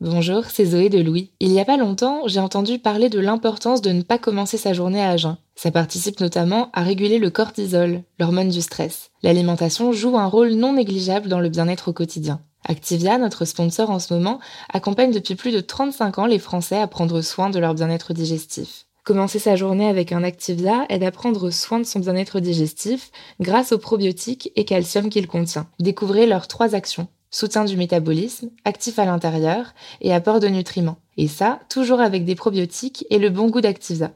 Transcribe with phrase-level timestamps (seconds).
[0.00, 1.32] Bonjour, c'est Zoé de Louis.
[1.40, 4.72] Il n'y a pas longtemps, j'ai entendu parler de l'importance de ne pas commencer sa
[4.72, 5.38] journée à jeun.
[5.56, 9.10] Ça participe notamment à réguler le cortisol, l'hormone du stress.
[9.24, 12.40] L'alimentation joue un rôle non négligeable dans le bien-être au quotidien.
[12.64, 14.38] Activia, notre sponsor en ce moment,
[14.72, 18.86] accompagne depuis plus de 35 ans les Français à prendre soin de leur bien-être digestif.
[19.02, 23.10] Commencer sa journée avec un Activia aide à prendre soin de son bien-être digestif
[23.40, 25.66] grâce aux probiotiques et calcium qu'il contient.
[25.80, 30.98] Découvrez leurs trois actions soutien du métabolisme, actif à l'intérieur et apport de nutriments.
[31.16, 34.12] Et ça, toujours avec des probiotiques et le bon goût d'Activia.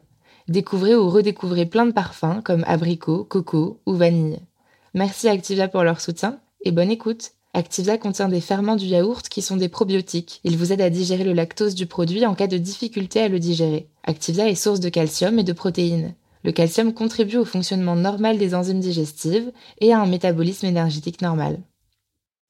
[0.48, 4.40] Découvrez ou redécouvrez plein de parfums comme abricot, coco ou vanille.
[4.94, 7.32] Merci Activia pour leur soutien et bonne écoute.
[7.54, 10.40] Activia contient des ferments du yaourt qui sont des probiotiques.
[10.42, 13.38] Ils vous aident à digérer le lactose du produit en cas de difficulté à le
[13.38, 13.88] digérer.
[14.04, 16.14] Activia est source de calcium et de protéines.
[16.44, 21.60] Le calcium contribue au fonctionnement normal des enzymes digestives et à un métabolisme énergétique normal.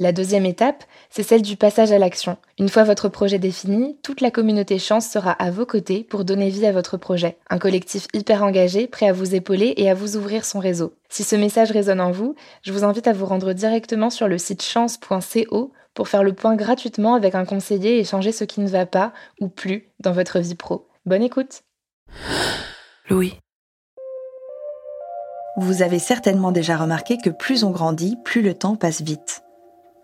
[0.00, 2.36] La deuxième étape, c'est celle du passage à l'action.
[2.58, 6.50] Une fois votre projet défini, toute la communauté Chance sera à vos côtés pour donner
[6.50, 7.38] vie à votre projet.
[7.48, 10.94] Un collectif hyper engagé, prêt à vous épauler et à vous ouvrir son réseau.
[11.08, 14.36] Si ce message résonne en vous, je vous invite à vous rendre directement sur le
[14.36, 18.68] site chance.co pour faire le point gratuitement avec un conseiller et changer ce qui ne
[18.68, 20.88] va pas ou plus dans votre vie pro.
[21.06, 21.62] Bonne écoute
[23.08, 23.34] Louis.
[25.56, 29.43] Vous avez certainement déjà remarqué que plus on grandit, plus le temps passe vite.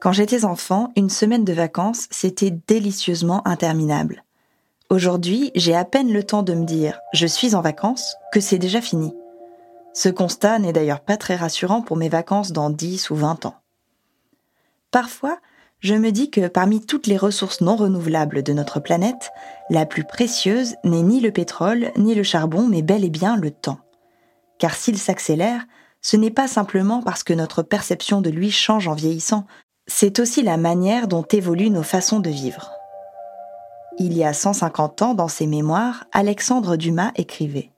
[0.01, 4.25] Quand j'étais enfant, une semaine de vacances, c'était délicieusement interminable.
[4.89, 8.59] Aujourd'hui, j'ai à peine le temps de me dire je suis en vacances que c'est
[8.59, 9.15] déjà fini.
[9.93, 13.57] Ce constat n'est d'ailleurs pas très rassurant pour mes vacances dans 10 ou 20 ans.
[14.91, 15.39] Parfois,
[15.81, 19.31] je me dis que parmi toutes les ressources non renouvelables de notre planète,
[19.69, 23.51] la plus précieuse n'est ni le pétrole ni le charbon, mais bel et bien le
[23.51, 23.81] temps.
[24.59, 25.67] Car s'il s'accélère,
[26.01, 29.45] ce n'est pas simplement parce que notre perception de lui change en vieillissant,
[29.91, 32.71] c'est aussi la manière dont évoluent nos façons de vivre.
[33.99, 37.73] Il y a 150 ans, dans ses mémoires, Alexandre Dumas écrivait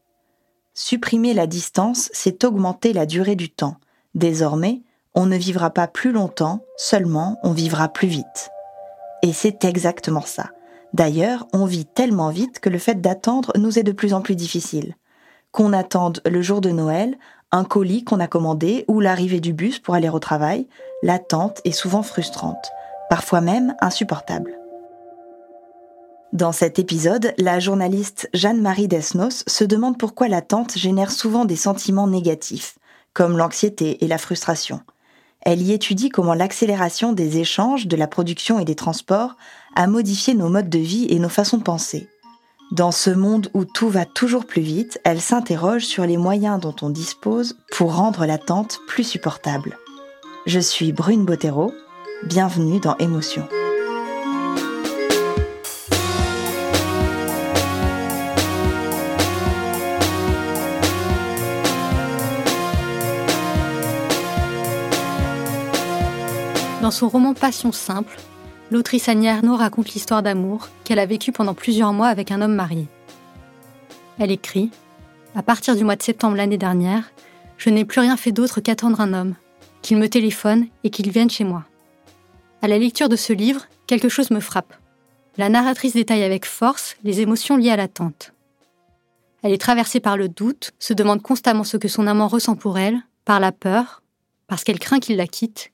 [0.75, 3.77] Supprimer la distance, c'est augmenter la durée du temps.
[4.15, 4.83] Désormais,
[5.15, 8.51] on ne vivra pas plus longtemps, seulement on vivra plus vite.
[9.23, 10.51] Et c'est exactement ça.
[10.93, 14.37] D'ailleurs, on vit tellement vite que le fait d'attendre nous est de plus en plus
[14.37, 14.97] difficile.
[15.51, 17.17] Qu'on attende le jour de Noël,
[17.53, 20.67] un colis qu'on a commandé ou l'arrivée du bus pour aller au travail,
[21.03, 22.71] l'attente est souvent frustrante,
[23.11, 24.59] parfois même insupportable.
[26.33, 32.07] Dans cet épisode, la journaliste Jeanne-Marie Desnos se demande pourquoi l'attente génère souvent des sentiments
[32.07, 32.79] négatifs,
[33.13, 34.81] comme l'anxiété et la frustration.
[35.43, 39.37] Elle y étudie comment l'accélération des échanges, de la production et des transports
[39.75, 42.09] a modifié nos modes de vie et nos façons de penser.
[42.73, 46.75] Dans ce monde où tout va toujours plus vite, elle s'interroge sur les moyens dont
[46.81, 49.77] on dispose pour rendre l'attente plus supportable.
[50.47, 51.71] Je suis Brune Bottero,
[52.25, 53.47] bienvenue dans Émotion.
[66.81, 68.17] Dans son roman Passion simple,
[68.73, 72.55] l'autrice Annie Arnaud raconte l'histoire d'amour qu'elle a vécue pendant plusieurs mois avec un homme
[72.55, 72.89] marié.
[74.19, 74.71] Elle écrit
[75.35, 77.13] À partir du mois de septembre l'année dernière,
[77.59, 79.35] je n'ai plus rien fait d'autre qu'attendre un homme,
[79.83, 81.65] qu'il me téléphone et qu'il vienne chez moi.
[82.63, 84.75] À la lecture de ce livre, quelque chose me frappe.
[85.37, 88.33] La narratrice détaille avec force les émotions liées à l'attente.
[89.43, 92.79] Elle est traversée par le doute, se demande constamment ce que son amant ressent pour
[92.79, 94.03] elle, par la peur,
[94.47, 95.73] parce qu'elle craint qu'il la quitte,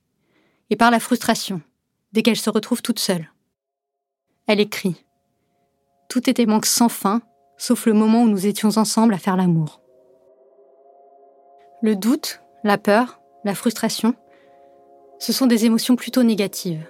[0.70, 1.60] et par la frustration,
[2.12, 3.30] dès qu'elle se retrouve toute seule.
[4.46, 5.04] Elle écrit
[6.08, 7.22] Tout était manque sans fin,
[7.56, 9.80] sauf le moment où nous étions ensemble à faire l'amour.
[11.82, 14.14] Le doute, la peur, la frustration,
[15.18, 16.86] ce sont des émotions plutôt négatives.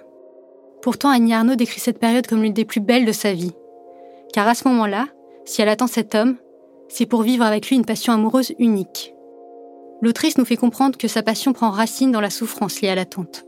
[0.81, 3.53] Pourtant, Annie Arnaud décrit cette période comme l'une des plus belles de sa vie.
[4.33, 5.07] Car à ce moment-là,
[5.45, 6.37] si elle attend cet homme,
[6.87, 9.13] c'est pour vivre avec lui une passion amoureuse unique.
[10.01, 13.45] L'autrice nous fait comprendre que sa passion prend racine dans la souffrance liée à l'attente.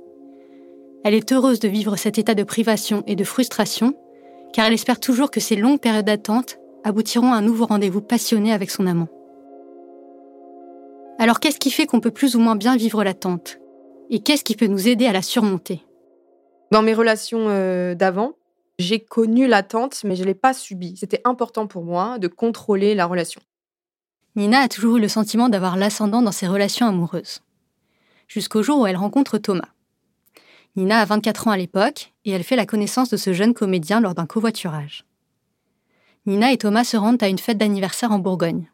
[1.04, 3.96] Elle est heureuse de vivre cet état de privation et de frustration,
[4.54, 8.54] car elle espère toujours que ces longues périodes d'attente aboutiront à un nouveau rendez-vous passionné
[8.54, 9.08] avec son amant.
[11.18, 13.60] Alors qu'est-ce qui fait qu'on peut plus ou moins bien vivre l'attente?
[14.10, 15.84] Et qu'est-ce qui peut nous aider à la surmonter?
[16.72, 18.34] Dans mes relations euh, d'avant,
[18.80, 20.98] j'ai connu l'attente, mais je ne l'ai pas subie.
[20.98, 23.42] C'était important pour moi de contrôler la relation.
[24.36, 27.42] Nina a toujours eu le sentiment d'avoir l'ascendant dans ses relations amoureuses.
[28.28, 29.70] Jusqu'au jour où elle rencontre Thomas.
[30.78, 34.00] Nina a 24 ans à l'époque et elle fait la connaissance de ce jeune comédien
[34.00, 35.06] lors d'un covoiturage.
[36.26, 38.70] Nina et Thomas se rendent à une fête d'anniversaire en Bourgogne.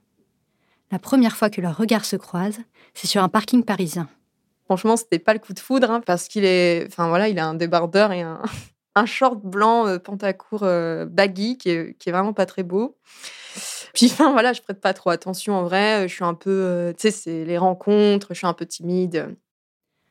[0.91, 2.61] La première fois que leurs regards se croisent,
[2.93, 4.07] c'est sur un parking parisien.
[4.65, 7.47] Franchement, c'était pas le coup de foudre hein, parce qu'il est, enfin voilà, il a
[7.47, 8.21] un débardeur et
[8.95, 12.97] un, short blanc euh, pantacourt euh, baggy qui est, qui est, vraiment pas très beau.
[13.93, 16.07] Puis enfin voilà, je prête pas trop attention en vrai.
[16.07, 19.35] Je suis un peu, euh, tu sais, c'est les rencontres, je suis un peu timide.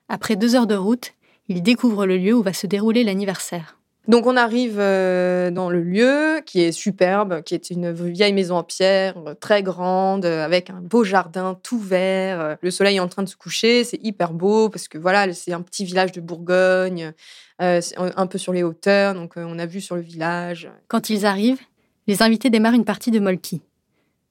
[0.08, 1.14] Après deux heures de route,
[1.48, 3.76] il découvre le lieu où va se dérouler l'anniversaire.
[4.08, 8.56] Donc on arrive euh, dans le lieu qui est superbe, qui est une vieille maison
[8.56, 12.56] en pierre, euh, très grande, euh, avec un beau jardin tout vert.
[12.60, 15.52] Le soleil est en train de se coucher, c'est hyper beau parce que voilà, c'est
[15.52, 17.12] un petit village de Bourgogne,
[17.58, 20.70] un peu sur les hauteurs, donc on a vu sur le village.
[20.88, 21.62] Quand ils arrivent,
[22.06, 23.62] les invités démarrent une partie de molki.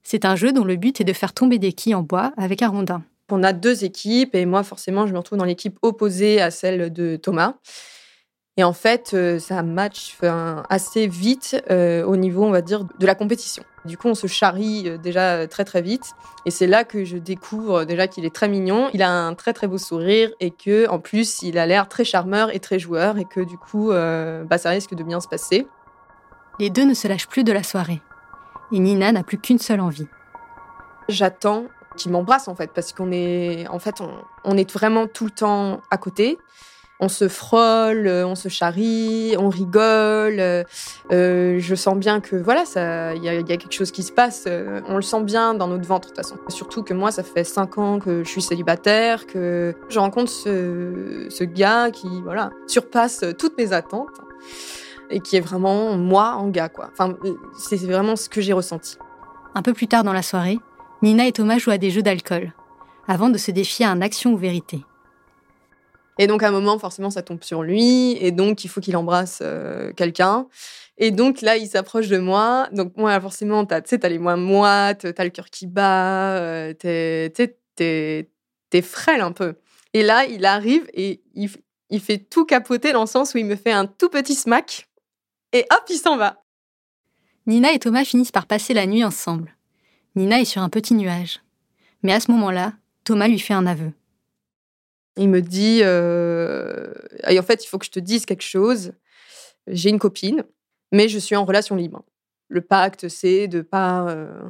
[0.03, 2.61] C'est un jeu dont le but est de faire tomber des quilles en bois avec
[2.61, 3.03] un rondin.
[3.31, 6.93] On a deux équipes et moi, forcément, je me retrouve dans l'équipe opposée à celle
[6.93, 7.55] de Thomas.
[8.57, 10.17] Et en fait, euh, ça match
[10.69, 13.63] assez vite euh, au niveau, on va dire, de la compétition.
[13.83, 16.13] Du coup, on se charrie euh, déjà très très vite.
[16.45, 18.89] Et c'est là que je découvre déjà qu'il est très mignon.
[18.93, 22.05] Il a un très très beau sourire et que, en plus, il a l'air très
[22.05, 25.67] charmeur et très joueur et que du coup, bah, ça risque de bien se passer.
[26.59, 28.01] Les deux ne se lâchent plus de la soirée.
[28.71, 30.07] Et Nina n'a plus qu'une seule envie.
[31.09, 31.65] J'attends
[31.95, 33.95] qui m'embrasse en fait, parce qu'on est, en fait,
[34.43, 36.37] on, est vraiment tout le temps à côté.
[37.01, 40.39] On se frôle, euh, on se charrie, on rigole.
[40.39, 40.63] Euh,
[41.11, 42.63] euh, je sens bien que voilà,
[43.15, 44.47] il y, a quelque chose qui se passe.
[44.47, 46.37] on le sent bien dans notre ventre de toute façon.
[46.47, 51.27] Surtout que moi, ça fait cinq ans que je suis célibataire, que je rencontre ce,
[51.29, 54.21] ce gars qui voilà surpasse toutes mes attentes
[55.09, 56.89] et qui est vraiment moi en gars quoi.
[56.91, 57.15] Enfin,
[57.57, 58.97] c'est vraiment ce que j'ai ressenti.
[59.53, 60.59] Un peu plus tard dans la soirée,
[61.01, 62.53] Nina et Thomas jouent à des jeux d'alcool,
[63.07, 64.79] avant de se défier à un action ou vérité.
[66.17, 68.95] Et donc à un moment, forcément, ça tombe sur lui, et donc il faut qu'il
[68.95, 70.47] embrasse euh, quelqu'un.
[70.97, 72.69] Et donc là, il s'approche de moi.
[72.71, 76.73] Donc moi, forcément, tu sais, t'as les moins moites, t'as le cœur qui bat, euh,
[76.73, 77.33] t'es,
[77.75, 79.55] t'es, frêle un peu.
[79.93, 81.49] Et là, il arrive et il,
[81.89, 84.87] il fait tout capoter dans le sens où il me fait un tout petit smack,
[85.51, 86.43] et hop, il s'en va.
[87.45, 89.55] Nina et Thomas finissent par passer la nuit ensemble.
[90.15, 91.41] Nina est sur un petit nuage.
[92.03, 92.73] Mais à ce moment-là,
[93.03, 93.91] Thomas lui fait un aveu.
[95.17, 96.93] Il me dit, euh,
[97.27, 98.93] en fait, il faut que je te dise quelque chose.
[99.67, 100.43] J'ai une copine,
[100.91, 102.03] mais je suis en relation libre.
[102.49, 104.49] Le pacte, c'est de pas euh,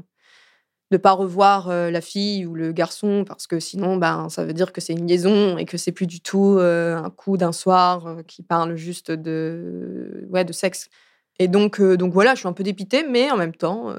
[1.02, 4.72] pas revoir euh, la fille ou le garçon parce que sinon, ben, ça veut dire
[4.72, 8.44] que c'est une liaison et que c'est plus du tout un coup d'un soir qui
[8.44, 10.90] parle juste de ouais de sexe.
[11.38, 13.94] Et donc, donc voilà, je suis un peu dépitée, mais en même temps,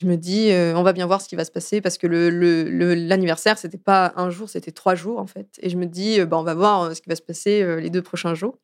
[0.00, 2.06] je me dis, euh, on va bien voir ce qui va se passer parce que
[2.06, 5.58] l'anniversaire, le, c'était pas un jour, c'était trois jours en fait.
[5.60, 7.80] Et je me dis, euh, bah, on va voir euh, ce qui va se passer
[7.80, 8.56] les deux prochains jours.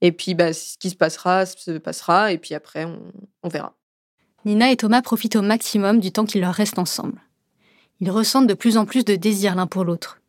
[0.00, 2.32] Et puis, bah, ce qui se passera, se passera.
[2.32, 3.00] Et puis après, on,
[3.42, 3.74] on verra.
[4.44, 7.20] Nina et Thomas profitent au maximum du temps qu'il leur reste ensemble.
[8.00, 10.20] Ils ressentent de plus en plus de désir l'un pour l'autre.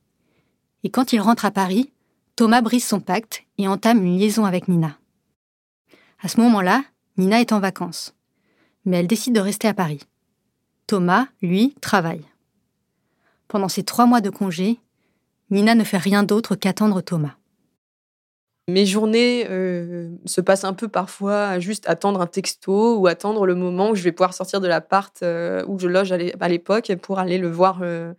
[0.83, 1.91] Et quand ils rentrent à Paris,
[2.35, 4.97] Thomas brise son pacte et entame une liaison avec Nina.
[6.21, 6.83] À ce moment-là,
[7.17, 8.15] Nina est en vacances
[8.85, 10.01] mais elle décide de rester à Paris.
[10.87, 12.25] Thomas, lui, travaille.
[13.47, 14.79] Pendant ces trois mois de congé,
[15.49, 17.35] Nina ne fait rien d'autre qu'attendre Thomas.
[18.67, 23.45] Mes journées euh, se passent un peu parfois à juste attendre un texto ou attendre
[23.45, 26.91] le moment où je vais pouvoir sortir de l'appart euh, où je loge à l'époque
[26.95, 28.13] pour aller le voir euh,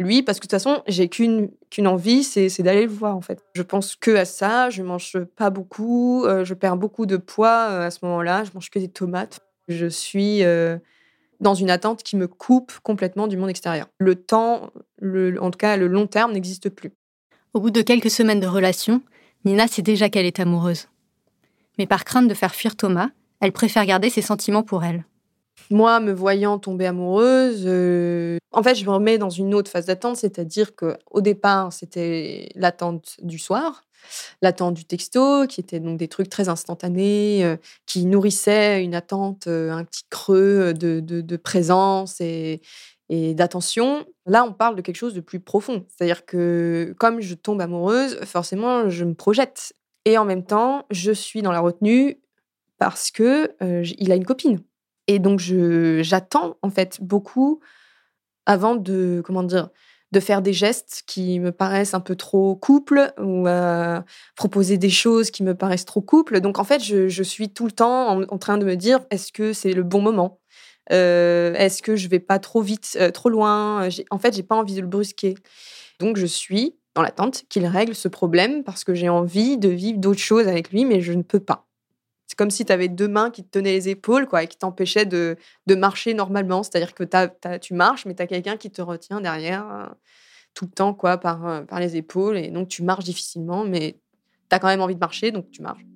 [0.00, 0.24] lui.
[0.24, 1.50] Parce que de toute façon, j'ai qu'une
[1.84, 3.44] envie, c'est d'aller le voir en fait.
[3.54, 7.90] Je pense que à ça, je mange pas beaucoup, je perds beaucoup de poids à
[7.92, 9.45] ce moment-là, je mange que des tomates.
[9.68, 10.78] Je suis euh,
[11.40, 13.88] dans une attente qui me coupe complètement du monde extérieur.
[13.98, 16.92] Le temps, en tout cas le long terme, n'existe plus.
[17.54, 19.02] Au bout de quelques semaines de relation,
[19.44, 20.88] Nina sait déjà qu'elle est amoureuse.
[21.78, 25.04] Mais par crainte de faire fuir Thomas, elle préfère garder ses sentiments pour elle.
[25.70, 29.86] Moi, me voyant tomber amoureuse, euh, en fait, je me remets dans une autre phase
[29.86, 33.85] d'attente, c'est-à-dire que au départ, c'était l'attente du soir
[34.42, 39.46] l'attente du texto, qui était donc des trucs très instantanés, euh, qui nourrissaient une attente,
[39.46, 42.60] euh, un petit creux de, de, présence et,
[43.08, 44.06] et d'attention.
[44.26, 45.84] Là, on parle de quelque chose de plus profond.
[45.88, 49.72] C'est-à-dire que comme je tombe amoureuse, forcément, je me projette.
[50.04, 52.20] Et en même temps, je suis dans la retenue
[52.78, 54.60] parce que il a une copine.
[55.08, 57.60] Et donc, j'attends en fait beaucoup
[58.46, 59.70] avant de, comment dire,
[60.12, 63.46] de faire des gestes qui me paraissent un peu trop couple ou
[64.36, 66.40] proposer des choses qui me paraissent trop couple.
[66.40, 69.52] Donc en fait, je, suis tout le temps en, train de me dire est-ce que
[69.52, 70.40] c'est le bon moment?
[70.90, 73.88] Est-ce que je vais pas trop vite, trop loin?
[74.10, 75.34] En fait, j'ai pas envie de le brusquer.
[75.98, 79.98] Donc je suis dans l'attente qu'il règle ce problème parce que j'ai envie de vivre
[79.98, 81.65] d'autres choses avec lui, mais je ne peux pas.
[82.36, 84.58] C'est comme si tu avais deux mains qui te tenaient les épaules quoi, et qui
[84.58, 86.62] t'empêchaient de, de, marcher normalement.
[86.62, 87.02] C'est-à-dire que
[87.56, 89.86] tu marches, mais tu as quelqu'un qui te retient derrière euh,
[90.52, 92.36] tout le temps quoi, par, euh, par les épaules.
[92.36, 93.96] Et donc, tu marches difficilement, mais
[94.50, 95.86] tu as quand même envie de marcher, donc tu marches.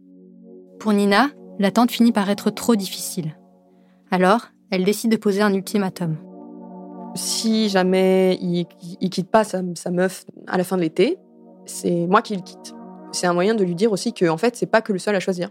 [0.79, 1.29] Pour Nina,
[1.59, 3.37] l'attente finit par être trop difficile.
[4.11, 6.17] Alors, elle décide de poser un ultimatum.
[7.17, 8.65] Si jamais il,
[9.03, 11.19] il quitte pas sa, sa meuf à la fin de l'été,
[11.67, 12.75] c'est moi qui le quitte.
[13.13, 15.15] C'est un moyen de lui dire aussi que en fait, c'est pas que le seul
[15.15, 15.51] à choisir.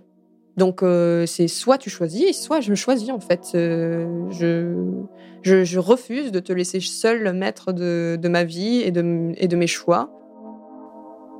[0.59, 3.51] Donc euh, c'est soit tu choisis, soit je choisis en fait.
[3.55, 9.31] Euh, je, je, refuse de te laisser seul maître de, de ma vie et de,
[9.37, 10.11] et de mes choix.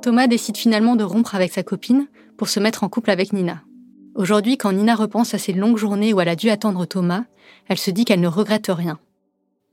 [0.00, 2.06] Thomas décide finalement de rompre avec sa copine
[2.38, 3.60] pour se mettre en couple avec Nina.
[4.14, 7.24] Aujourd'hui, quand Nina repense à ces longues journées où elle a dû attendre Thomas,
[7.68, 8.98] elle se dit qu'elle ne regrette rien.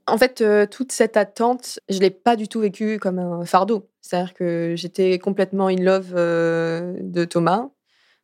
[0.06, 3.88] En fait, euh, toute cette attente, je l'ai pas du tout vécue comme un fardeau.
[4.02, 7.70] C'est-à-dire que j'étais complètement in love de Thomas.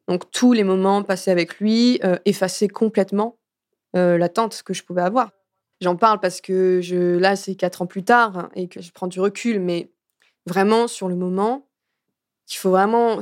[0.08, 3.38] Donc tous les moments passés avec lui euh, effaçaient complètement
[3.96, 5.30] euh, l'attente que je pouvais avoir.
[5.80, 9.06] J'en parle parce que je, là, c'est quatre ans plus tard et que je prends
[9.06, 9.90] du recul, mais
[10.46, 11.66] vraiment sur le moment,
[12.48, 13.20] il faut vraiment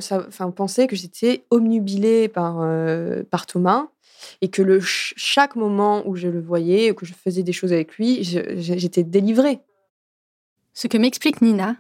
[0.55, 3.89] penser que j'étais omnubilée par, euh, Thomas
[4.41, 7.97] et que chaque moment où je le voyais, ou que je faisais des choses avec
[7.97, 9.61] lui, j'étais délivrée.
[10.75, 11.77] Ce que m'explique Nina,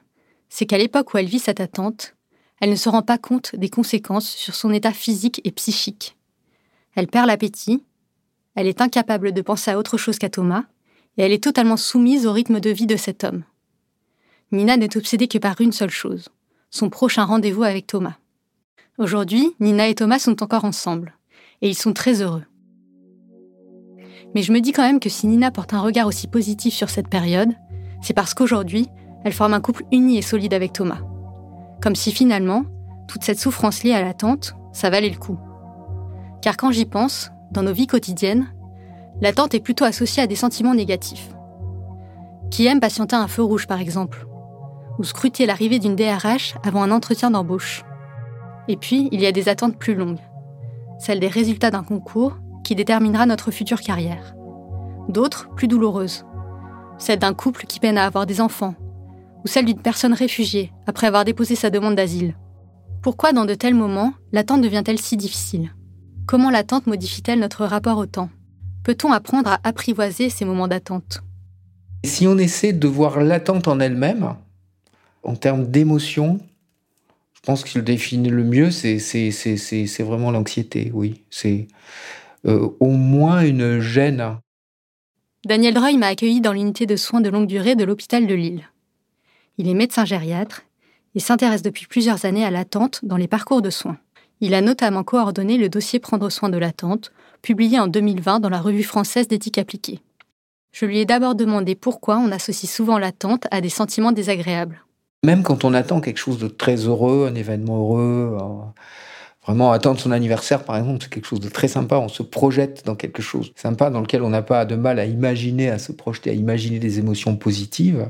[0.48, 2.16] c'est qu'à l'époque où elle vit cette attente,
[2.62, 6.16] elle ne se rend pas compte des conséquences sur son état physique et psychique.
[6.94, 7.82] Elle perd l'appétit,
[8.54, 10.62] elle est incapable de penser à autre chose qu'à Thomas,
[11.16, 13.42] et elle est totalement soumise au rythme de vie de cet homme.
[14.52, 16.28] Nina n'est obsédée que par une seule chose,
[16.70, 18.14] son prochain rendez-vous avec Thomas.
[18.96, 21.14] Aujourd'hui, Nina et Thomas sont encore ensemble,
[21.62, 22.44] et ils sont très heureux.
[24.36, 26.90] Mais je me dis quand même que si Nina porte un regard aussi positif sur
[26.90, 27.50] cette période,
[28.02, 28.86] c'est parce qu'aujourd'hui,
[29.24, 31.00] elle forme un couple uni et solide avec Thomas.
[31.82, 32.62] Comme si finalement,
[33.08, 35.38] toute cette souffrance liée à l'attente, ça valait le coup.
[36.40, 38.46] Car quand j'y pense, dans nos vies quotidiennes,
[39.20, 41.30] l'attente est plutôt associée à des sentiments négatifs.
[42.52, 44.26] Qui aime patienter un feu rouge par exemple
[44.98, 47.84] Ou scruter l'arrivée d'une DRH avant un entretien d'embauche
[48.68, 50.20] Et puis, il y a des attentes plus longues.
[51.00, 54.36] Celles des résultats d'un concours qui déterminera notre future carrière.
[55.08, 56.24] D'autres, plus douloureuses.
[56.98, 58.76] Celles d'un couple qui peine à avoir des enfants
[59.44, 62.36] ou celle d'une personne réfugiée après avoir déposé sa demande d'asile.
[63.02, 65.74] Pourquoi dans de tels moments, l'attente devient-elle si difficile?
[66.26, 68.30] Comment l'attente modifie-t-elle notre rapport au temps?
[68.84, 71.22] Peut-on apprendre à apprivoiser ces moments d'attente?
[72.04, 74.34] Si on essaie de voir l'attente en elle-même,
[75.22, 76.40] en termes d'émotion,
[77.34, 81.22] je pense qu'il définit le mieux, c'est vraiment l'anxiété, oui.
[81.30, 81.66] C'est
[82.46, 84.36] euh, au moins une gêne.
[85.44, 88.68] Daniel Droy m'a accueilli dans l'unité de soins de longue durée de l'hôpital de Lille.
[89.58, 90.62] Il est médecin gériatre
[91.14, 93.98] et s'intéresse depuis plusieurs années à l'attente dans les parcours de soins.
[94.40, 98.60] Il a notamment coordonné le dossier Prendre soin de l'attente, publié en 2020 dans la
[98.60, 100.00] revue française d'éthique appliquée.
[100.72, 104.82] Je lui ai d'abord demandé pourquoi on associe souvent l'attente à des sentiments désagréables.
[105.22, 108.82] Même quand on attend quelque chose de très heureux, un événement heureux, euh,
[109.44, 112.84] vraiment attendre son anniversaire par exemple, c'est quelque chose de très sympa, on se projette
[112.84, 115.92] dans quelque chose sympa dans lequel on n'a pas de mal à imaginer, à se
[115.92, 118.08] projeter, à imaginer des émotions positives.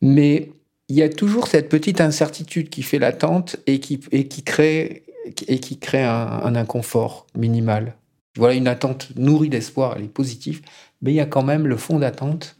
[0.00, 0.52] Mais
[0.88, 5.04] il y a toujours cette petite incertitude qui fait l'attente et qui, et qui crée,
[5.46, 7.94] et qui crée un, inconfort minimal.
[8.36, 10.62] Voilà une attente nourrie d'espoir, elle est positive,
[11.02, 12.56] mais il y a quand même le fond d'attente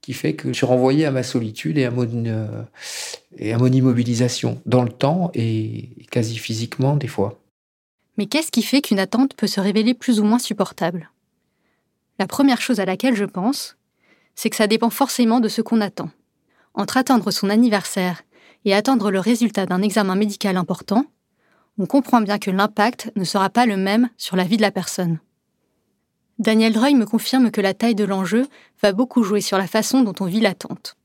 [0.00, 2.62] qui fait que je suis renvoyé à ma solitude et à mon, euh,
[3.36, 7.38] et à mon immobilisation dans le temps et quasi physiquement des fois.
[8.16, 11.10] Mais qu'est-ce qui fait qu'une attente peut se révéler plus ou moins supportable?
[12.18, 13.76] La première chose à laquelle je pense,
[14.34, 16.10] c'est que ça dépend forcément de ce qu'on attend.
[16.74, 18.22] Entre attendre son anniversaire
[18.64, 21.06] et attendre le résultat d'un examen médical important,
[21.78, 24.72] on comprend bien que l'impact ne sera pas le même sur la vie de la
[24.72, 25.20] personne.
[26.38, 28.46] Daniel Droy me confirme que la taille de l'enjeu
[28.80, 30.96] va beaucoup jouer sur la façon dont on vit l'attente.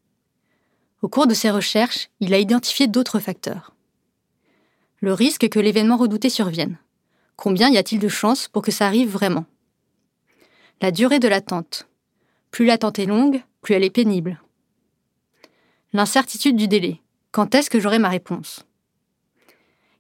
[1.02, 3.76] Au cours de ses recherches, il a identifié d'autres facteurs.
[5.00, 6.78] Le risque que l'événement redouté survienne.
[7.36, 9.46] Combien y a-t-il de chances pour que ça arrive vraiment?
[10.82, 11.88] La durée de l'attente.
[12.52, 14.40] Plus l'attente est longue, plus elle est pénible.
[15.96, 17.02] L'incertitude du délai.
[17.32, 18.66] Quand est-ce que j'aurai ma réponse?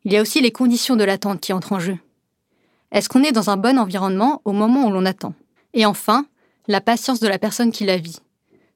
[0.05, 2.00] Il y a aussi les conditions de l'attente qui entrent en jeu.
[2.91, 5.35] Est-ce qu'on est dans un bon environnement au moment où l'on attend?
[5.75, 6.25] Et enfin,
[6.67, 8.17] la patience de la personne qui la vit,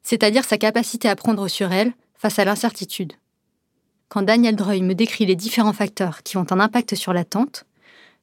[0.03, 3.13] c'est-à-dire sa capacité à prendre sur elle face à l'incertitude.
[4.09, 7.65] Quand Daniel Dreuil me décrit les différents facteurs qui ont un impact sur l'attente,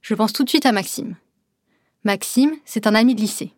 [0.03, 1.17] je pense tout de suite à Maxime.
[2.05, 3.55] Maxime, c'est un ami de lycée.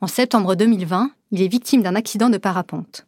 [0.00, 3.04] En septembre 2020, il est victime d'un accident de parapente.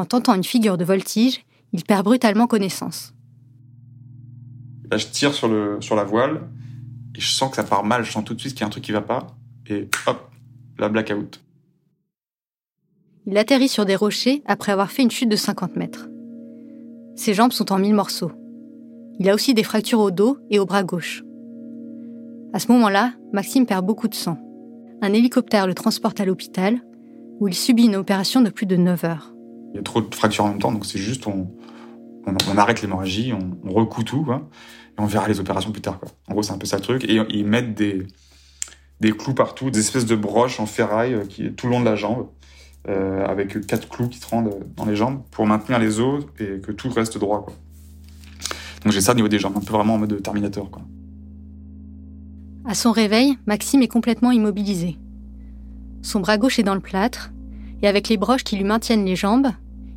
[0.00, 3.12] En tentant une figure de voltige, il perd brutalement connaissance.
[4.90, 6.48] Là, je tire sur, le, sur la voile
[7.14, 8.02] et je sens que ça part mal.
[8.02, 9.26] Je sens tout de suite qu'il y a un truc qui va pas.
[9.66, 10.30] Et hop,
[10.78, 11.42] la blackout.
[13.26, 16.08] Il atterrit sur des rochers après avoir fait une chute de 50 mètres.
[17.14, 18.32] Ses jambes sont en mille morceaux.
[19.18, 21.22] Il a aussi des fractures au dos et au bras gauche.
[22.54, 24.38] À ce moment-là, Maxime perd beaucoup de sang.
[25.02, 26.80] Un hélicoptère le transporte à l'hôpital,
[27.38, 29.34] où il subit une opération de plus de 9 heures.
[29.70, 31.48] Il y a trop de fractures en même temps, donc c'est juste on,
[32.26, 36.00] on, arrête l'hémorragie, on, on, recoue tout, et on verra les opérations plus tard.
[36.28, 37.04] En gros, c'est un peu ça le truc.
[37.04, 38.06] Et ils mettent des,
[39.00, 41.80] des clous partout, des espèces de broches en ferraille euh, qui est tout le long
[41.80, 42.28] de la jambe.
[42.88, 46.60] Euh, avec quatre clous qui te rendent dans les jambes pour maintenir les os et
[46.62, 47.44] que tout reste droit.
[48.82, 50.70] Donc j'ai ça au niveau des jambes, un peu vraiment en mode Terminator.
[52.64, 54.96] À son réveil, Maxime est complètement immobilisé.
[56.00, 57.32] Son bras gauche est dans le plâtre,
[57.82, 59.48] et avec les broches qui lui maintiennent les jambes,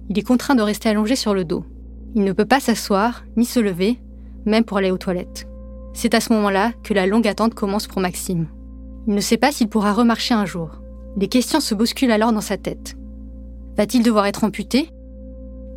[0.10, 1.66] il est contraint de rester allongé sur le dos.
[2.16, 4.00] Il ne peut pas s'asseoir, ni se lever,
[4.46, 5.48] même pour aller aux toilettes.
[5.94, 8.48] C'est à ce moment-là que la longue attente commence pour Maxime.
[9.08, 10.82] Il ne sait pas s'il pourra remarcher un jour.
[11.18, 12.96] Les questions se bousculent alors dans sa tête.
[13.78, 14.90] Va-t-il devoir être amputé?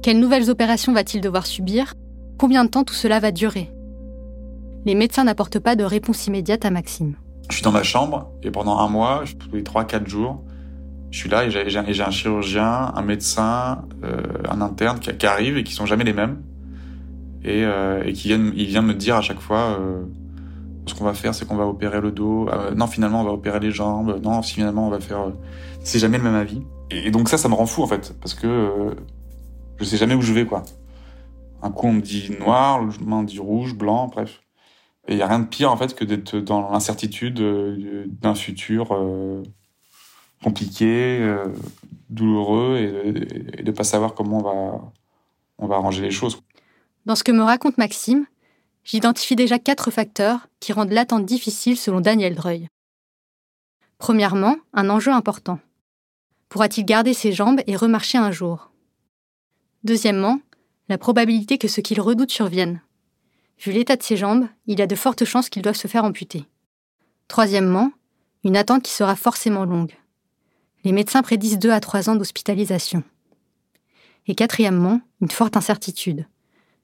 [0.03, 1.95] Quelles nouvelles opérations va-t-il devoir subir?
[2.39, 3.71] Combien de temps tout cela va durer?
[4.85, 7.17] Les médecins n'apportent pas de réponse immédiate à Maxime.
[7.49, 10.43] Je suis dans ma chambre et pendant un mois, tous les 3-4 jours,
[11.11, 15.57] je suis là et j'ai un chirurgien, un médecin, euh, un interne qui, qui arrivent
[15.57, 16.43] et qui sont jamais les mêmes
[17.45, 20.03] et, euh, et qui viennent, il vient me dire à chaque fois euh,
[20.87, 22.49] ce qu'on va faire, c'est qu'on va opérer le dos.
[22.49, 24.21] Euh, non, finalement, on va opérer les jambes.
[24.23, 25.21] Non, finalement, on va faire.
[25.21, 25.31] Euh,
[25.83, 26.63] c'est jamais le même avis.
[26.91, 28.95] Et, donc ça, ça me rend fou en fait, parce que euh,
[29.79, 30.63] je sais jamais où je vais quoi.
[31.63, 34.41] Un coup on me dit noir, le lendemain on dit rouge, blanc, bref.
[35.09, 37.41] Et il y a rien de pire en fait que d'être dans l'incertitude
[38.21, 38.89] d'un futur
[40.47, 41.35] compliqué,
[42.09, 44.93] douloureux, et, de pas savoir comment on va
[45.59, 46.41] on va arranger les choses.
[47.05, 48.27] Dans ce que me raconte Maxime,
[48.85, 52.69] j'identifie déjà quatre facteurs qui rendent l'attente difficile selon Daniel Dreuil.
[53.99, 55.59] Premièrement, un enjeu important.
[56.49, 58.71] Pourra-t-il garder ses jambes et remarcher un jour?
[59.85, 60.41] Deuxièmement,
[60.89, 62.81] la probabilité que ce qu'il redoute survienne.
[63.59, 66.05] Vu l'état de ses jambes, il y a de fortes chances qu'il doive se faire
[66.05, 66.45] amputer.
[67.27, 67.91] Troisièmement,
[68.45, 69.95] une attente qui sera forcément longue.
[70.85, 73.03] Les médecins prédisent deux à trois ans d'hospitalisation.
[74.27, 76.27] Et quatrièmement, une forte incertitude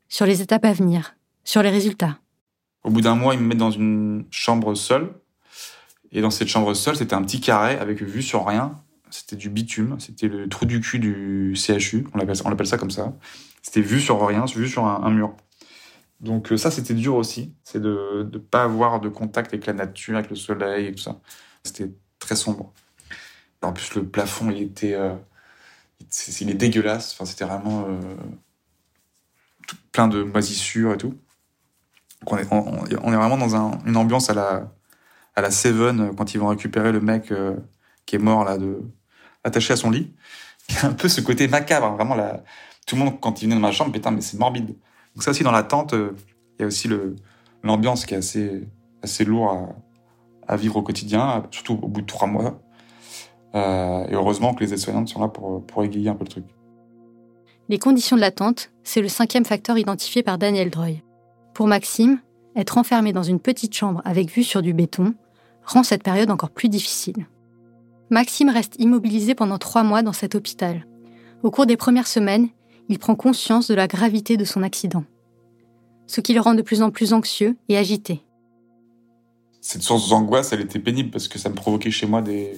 [0.09, 2.19] sur les étapes à venir, sur les résultats.
[2.85, 5.13] Au bout d'un mois, ils me mettent dans une chambre seule.
[6.11, 8.77] Et dans cette chambre seule, c'était un petit carré avec vue sur rien.
[9.11, 13.13] C'était du bitume, c'était le trou du cul du CHU, on l'appelle ça comme ça.
[13.63, 15.35] C'était vue sur rien, vue sur un, mur.
[16.21, 19.75] Donc euh, ça, c'était dur aussi, c'est de ne pas avoir de contact avec la
[19.75, 21.21] nature, avec le soleil et tout ça.
[21.63, 22.73] C'était très sombre.
[23.63, 25.15] En plus, le plafond, il était, euh,
[26.41, 27.15] il est dégueulasse.
[27.15, 28.01] Enfin, c'était vraiment euh,
[29.93, 31.15] plein de moisissures et tout
[32.27, 34.35] on est, vraiment dans une ambiance à
[35.37, 37.57] la, Seven euh, quand ils vont récupérer le mec euh,
[38.07, 38.57] qui est mort là,
[39.45, 40.13] attaché à son lit.
[40.69, 42.17] Il y a un peu ce côté macabre, hein, vraiment
[42.87, 44.69] tout le monde quand il venait dans ma chambre, putain, mais c'est morbide.
[45.15, 46.15] Donc ça aussi dans la tente, euh,
[46.59, 46.89] il y a aussi
[47.63, 48.69] l'ambiance qui est assez,
[49.03, 49.51] assez lourd
[50.47, 52.61] à, à, vivre au quotidien, surtout au bout de trois mois.
[53.55, 56.45] Euh, et heureusement que les aides-soignantes sont là pour, pour égayer un peu le truc.
[57.69, 61.03] Les conditions de l'attente, c'est le cinquième facteur identifié par Daniel Dreuil.
[61.55, 62.19] Pour Maxime,
[62.57, 65.15] être enfermé dans une petite chambre avec vue sur du béton
[65.65, 67.27] rend cette période encore plus difficile.
[68.11, 70.87] Maxime reste immobilisé pendant trois mois dans cet hôpital.
[71.43, 72.49] Au cours des premières semaines,
[72.89, 75.05] il prend conscience de la gravité de son accident,
[76.07, 78.23] ce qui le rend de plus en plus anxieux et agité.
[79.61, 82.55] Cette source d'angoisse, elle était pénible parce que ça me provoquait chez moi des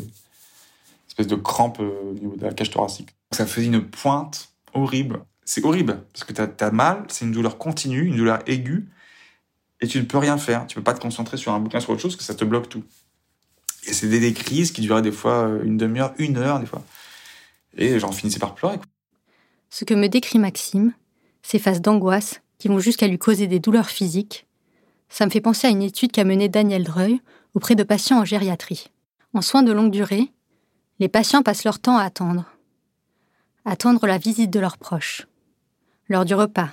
[1.14, 3.14] espèces de crampes euh, au niveau de la cage thoracique.
[3.32, 7.58] Ça faisait une pointe horrible c'est horrible parce que tu as, mal, c'est une douleur
[7.58, 8.88] continue, une douleur aiguë,
[9.80, 10.66] et tu ne peux rien faire.
[10.66, 12.44] Tu peux pas te concentrer sur un bouquin, sur autre chose, parce que ça te
[12.44, 12.82] bloque tout.
[13.86, 16.82] Et c'est des, crises qui duraient des fois euh, une demi-heure, une heure, des fois.
[17.76, 18.78] Et j'en finissais par pleurer.
[19.68, 20.94] Ce que me décrit Maxime,
[21.42, 24.46] ces phases d'angoisse qui vont jusqu'à lui causer des douleurs physiques,
[25.10, 27.20] ça me fait penser à une étude qu'a menée Daniel Dreuil
[27.52, 28.90] auprès de patients en gériatrie.
[29.34, 30.30] En soins de longue durée,
[31.00, 32.44] Les patients passent leur temps à attendre.
[33.64, 35.26] Attendre la visite de leurs proches,
[36.08, 36.70] l'heure du repas,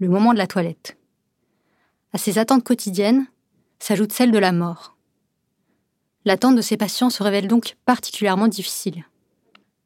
[0.00, 0.98] le moment de la toilette.
[2.12, 3.26] À ces attentes quotidiennes
[3.78, 4.96] s'ajoute celle de la mort.
[6.26, 9.06] L'attente de ces patients se révèle donc particulièrement difficile.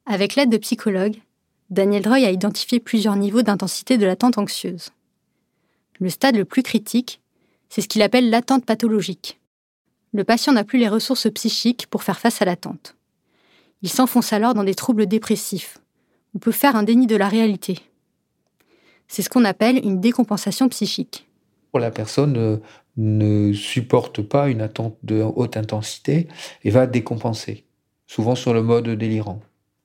[0.05, 1.21] Avec l'aide de psychologues,
[1.69, 4.89] Daniel Droy a identifié plusieurs niveaux d'intensité de l'attente anxieuse.
[6.01, 7.21] Le stade le plus critique,
[7.69, 9.39] c'est ce qu'il appelle l'attente pathologique.
[10.11, 12.97] Le patient n'a plus les ressources psychiques pour faire face à l'attente.
[13.83, 15.77] Il s'enfonce alors dans des troubles dépressifs,
[16.33, 17.79] ou peut faire un déni de la réalité.
[19.09, 21.27] C'est ce qu'on appelle une décompensation psychique.
[21.75, 22.57] La personne euh,
[22.97, 26.27] ne supporte pas une attente de haute intensité
[26.63, 27.65] et va décompenser,
[28.07, 29.41] souvent sur le mode délirant,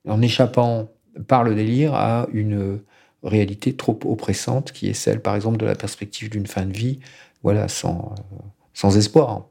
[0.07, 0.89] en échappant
[1.27, 2.81] par le délire à une
[3.25, 7.01] réalité trop oppressante qui est celle, par exemple, de la perspective d'une fin de vie,
[7.43, 8.37] voilà, sans, euh,
[8.75, 9.47] sans espoir.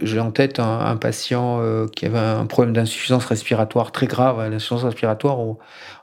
[0.00, 4.38] J'ai en tête un, patient euh, qui avait un problème d'insuffisance respiratoire très grave.
[4.48, 5.38] L'insuffisance respiratoire,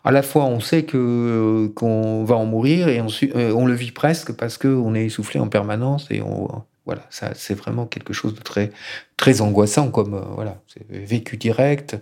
[0.03, 3.91] à la fois on sait que euh, qu'on va en mourir et on le vit
[3.91, 8.33] presque parce qu'on est essoufflé en permanence et on voilà, ça c'est vraiment quelque chose
[8.33, 8.71] de très
[9.17, 10.57] très angoissant comme voilà,
[10.89, 11.97] vécu direct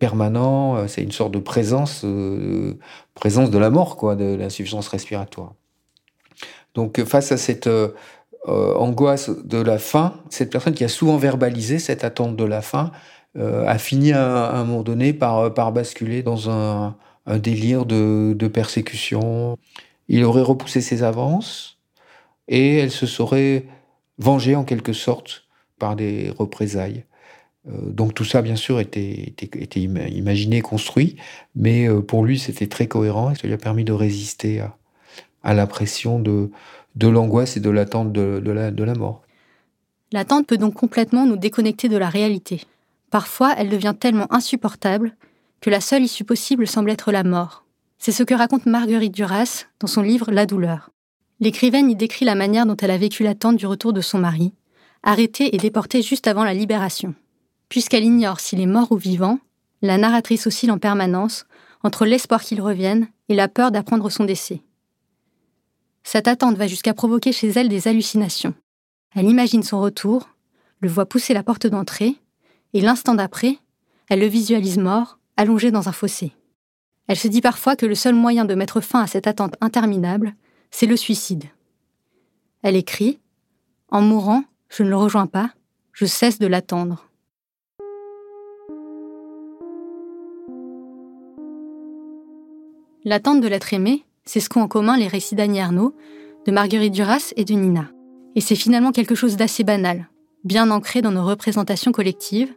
[0.00, 2.76] permanent, euh, c'est une sorte de présence, euh,
[3.14, 5.54] présence de la mort, quoi, de l'insuffisance respiratoire.
[6.74, 7.68] Donc face à cette
[8.48, 12.62] euh, angoisse de la faim, cette personne qui a souvent verbalisé cette attente de la
[12.62, 12.90] faim
[13.38, 16.96] a fini à, un moment donné par, par basculer dans un,
[17.38, 19.56] délire de, persécution.
[20.08, 21.78] Il aurait repoussé ses avances
[22.48, 23.66] et elle se serait
[24.18, 25.44] vengée en quelque sorte
[25.78, 27.04] par des représailles.
[27.68, 29.34] Euh, donc tout ça, bien sûr, était,
[29.76, 31.16] imaginé, construit,
[31.54, 34.62] mais euh, pour lui, c'était très cohérent et ça lui a permis de résister
[35.42, 36.50] à, la pression de,
[36.96, 39.22] de l'angoisse et de l'attente de, la, la mort.
[40.12, 42.62] L'attente peut donc complètement nous déconnecter de la réalité.
[43.10, 45.14] Parfois, elle devient tellement insupportable
[45.60, 47.64] que la seule issue possible semble être la mort.
[47.98, 50.90] C'est ce que raconte Marguerite Duras dans son livre La douleur.
[51.38, 54.52] L'écrivaine y décrit la manière dont elle a vécu l'attente du retour de son mari,
[55.02, 57.14] arrêté et déporté juste avant la libération.
[57.68, 59.38] Puisqu'elle ignore s'il est mort ou vivant,
[59.82, 61.46] la narratrice oscille en permanence
[61.82, 64.60] entre l'espoir qu'il revienne et la peur d'apprendre son décès.
[66.02, 68.54] Cette attente va jusqu'à provoquer chez elle des hallucinations.
[69.14, 70.28] Elle imagine son retour,
[70.80, 72.16] le voit pousser la porte d'entrée,
[72.72, 73.58] et l'instant d'après,
[74.08, 76.32] elle le visualise mort, allongé dans un fossé.
[77.06, 80.34] Elle se dit parfois que le seul moyen de mettre fin à cette attente interminable,
[80.70, 81.44] c'est le suicide.
[82.62, 83.18] Elle écrit
[83.88, 85.50] En mourant, je ne le rejoins pas,
[85.92, 87.06] je cesse de l'attendre.
[93.04, 95.92] L'attente de l'être aimé, c'est ce qu'ont en commun les récits d'Annie Arnaud,
[96.46, 97.90] de Marguerite Duras et de Nina.
[98.36, 100.08] Et c'est finalement quelque chose d'assez banal,
[100.44, 102.54] bien ancré dans nos représentations collectives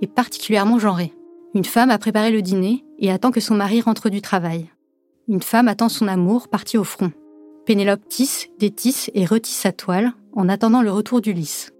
[0.00, 1.12] et particulièrement genré.
[1.52, 4.70] Une femme a préparé le dîner et attend que son mari rentre du travail.
[5.26, 7.10] Une femme attend son amour parti au front.
[7.66, 11.72] Pénélope tisse, détisse et retisse sa toile en attendant le retour d'Ulysse.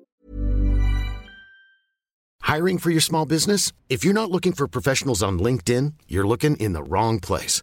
[2.42, 3.70] Hiring for your small business?
[3.90, 7.62] If you're not looking for professionals on LinkedIn, you're looking in the wrong place.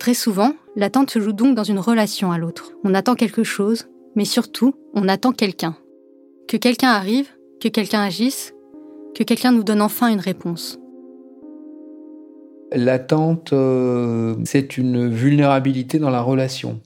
[0.00, 2.72] Très souvent, l'attente se joue donc dans une relation à l'autre.
[2.84, 3.86] On attend quelque chose,
[4.16, 5.76] mais surtout, on attend quelqu'un.
[6.48, 7.28] Que quelqu'un arrive,
[7.60, 8.54] que quelqu'un agisse,
[9.14, 10.78] que quelqu'un nous donne enfin une réponse.
[12.72, 16.80] L'attente, euh, c'est une vulnérabilité dans la relation.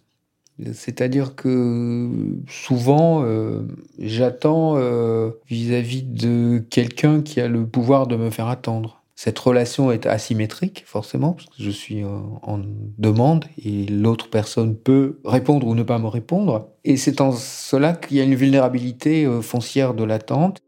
[0.72, 2.10] C'est-à-dire que
[2.48, 3.62] souvent, euh,
[4.00, 9.03] j'attends euh, vis-à-vis de quelqu'un qui a le pouvoir de me faire attendre.
[9.16, 12.60] Cette relation est asymétrique, forcément, parce que je suis euh, en
[12.98, 16.70] demande et l'autre personne peut répondre ou ne pas me répondre.
[16.82, 20.58] Et c'est en cela qu'il y a une vulnérabilité euh, foncière de l'attente.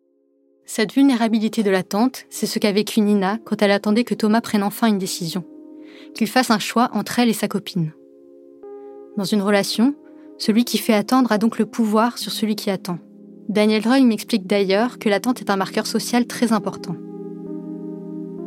[0.65, 4.63] Cette vulnérabilité de l'attente, c'est ce qu'a vécu Nina quand elle attendait que Thomas prenne
[4.63, 5.45] enfin une décision,
[6.15, 7.93] qu'il fasse un choix entre elle et sa copine.
[9.17, 9.95] Dans une relation,
[10.39, 12.99] celui qui fait attendre a donc le pouvoir sur celui qui attend.
[13.49, 16.97] Daniel Roy m'explique d'ailleurs que l'attente est un marqueur social très important.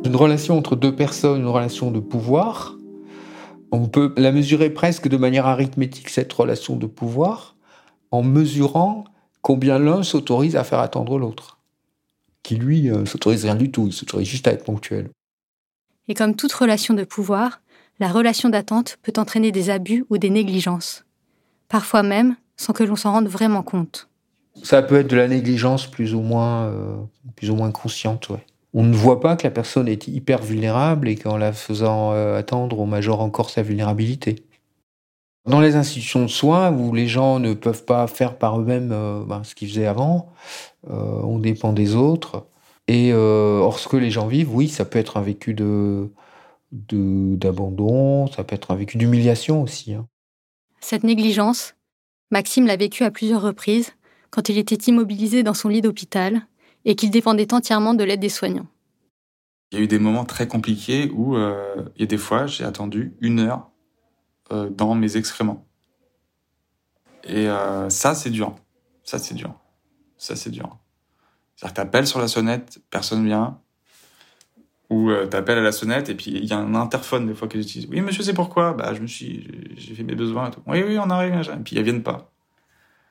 [0.04, 2.76] Une relation entre deux personnes, une relation de pouvoir,
[3.70, 7.56] on peut la mesurer presque de manière arithmétique, cette relation de pouvoir,
[8.10, 9.04] en mesurant
[9.42, 11.58] combien l'un s'autorise à faire attendre l'autre,
[12.42, 15.10] qui lui euh, s'autorise rien du tout, il s'autorise juste à être ponctuel.
[16.08, 17.60] Et comme toute relation de pouvoir,
[18.00, 21.04] la relation d'attente peut entraîner des abus ou des négligences,
[21.68, 24.08] parfois même sans que l'on s'en rende vraiment compte.
[24.62, 26.96] Ça peut être de la négligence plus ou moins, euh,
[27.36, 28.44] plus ou moins consciente, ouais.
[28.72, 32.38] On ne voit pas que la personne est hyper vulnérable et qu'en la faisant euh,
[32.38, 34.44] attendre, on majore encore sa vulnérabilité.
[35.46, 39.24] Dans les institutions de soins où les gens ne peuvent pas faire par eux-mêmes euh,
[39.24, 40.32] ben, ce qu'ils faisaient avant,
[40.88, 42.46] on dépend des autres.
[42.88, 46.08] Et lorsque les gens vivent, oui, ça peut être un vécu de
[46.72, 49.94] d'abandon, ça peut être un vécu d'humiliation aussi.
[49.94, 50.06] Hein.
[50.80, 51.74] Cette négligence,
[52.30, 53.92] Maxime l'a vécue à plusieurs reprises
[54.30, 56.42] quand il était immobilisé dans son lit d'hôpital
[56.84, 58.66] et qu'il dépendait entièrement de l'aide des soignants.
[59.72, 62.46] Il y a eu des moments très compliqués où euh, il y a des fois
[62.46, 63.70] j'ai attendu une heure
[64.50, 65.66] euh, dans mes excréments.
[67.24, 68.56] Et euh, ça c'est dur.
[69.04, 69.54] Ça c'est dur.
[70.16, 70.76] Ça c'est dur.
[71.54, 73.60] C'est-à-dire que t'appelles sur la sonnette, personne vient.
[74.88, 77.56] Ou t'appelles à la sonnette et puis il y a un interphone des fois que
[77.56, 77.88] j'utilise.
[77.88, 78.72] Oui monsieur c'est pourquoi?
[78.72, 80.62] Bah je me suis, j'ai fait mes besoins et tout.
[80.66, 81.48] Oui oui on arrive.
[81.48, 82.32] Et puis elles viennent pas.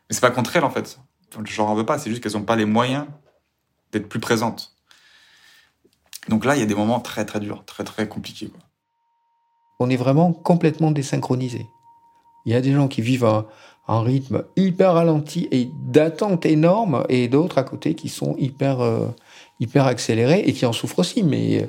[0.10, 1.00] Mais c'est pas contre elles en fait.
[1.46, 3.06] Je n'en veux pas, c'est juste qu'elles n'ont pas les moyens
[3.92, 4.74] d'être plus présentes.
[6.28, 8.52] Donc là, il y a des moments très très durs, très très compliqués.
[9.80, 11.66] On est vraiment complètement désynchronisé.
[12.46, 13.46] Il y a des gens qui vivent un,
[13.88, 19.08] rythme hyper ralenti et d'attente énorme, et d'autres à côté qui sont hyper, euh,
[19.60, 21.68] hyper accélérés et qui en souffrent aussi, mais euh,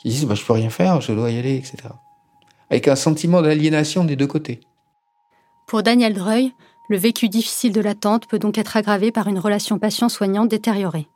[0.00, 1.76] qui disent bah, je peux rien faire, je dois y aller, etc.
[2.70, 4.60] Avec un sentiment d'aliénation des deux côtés.
[5.66, 6.54] Pour Daniel Dreuil,
[6.88, 11.06] le vécu difficile de l'attente peut donc être aggravé par une relation patient-soignant détériorée.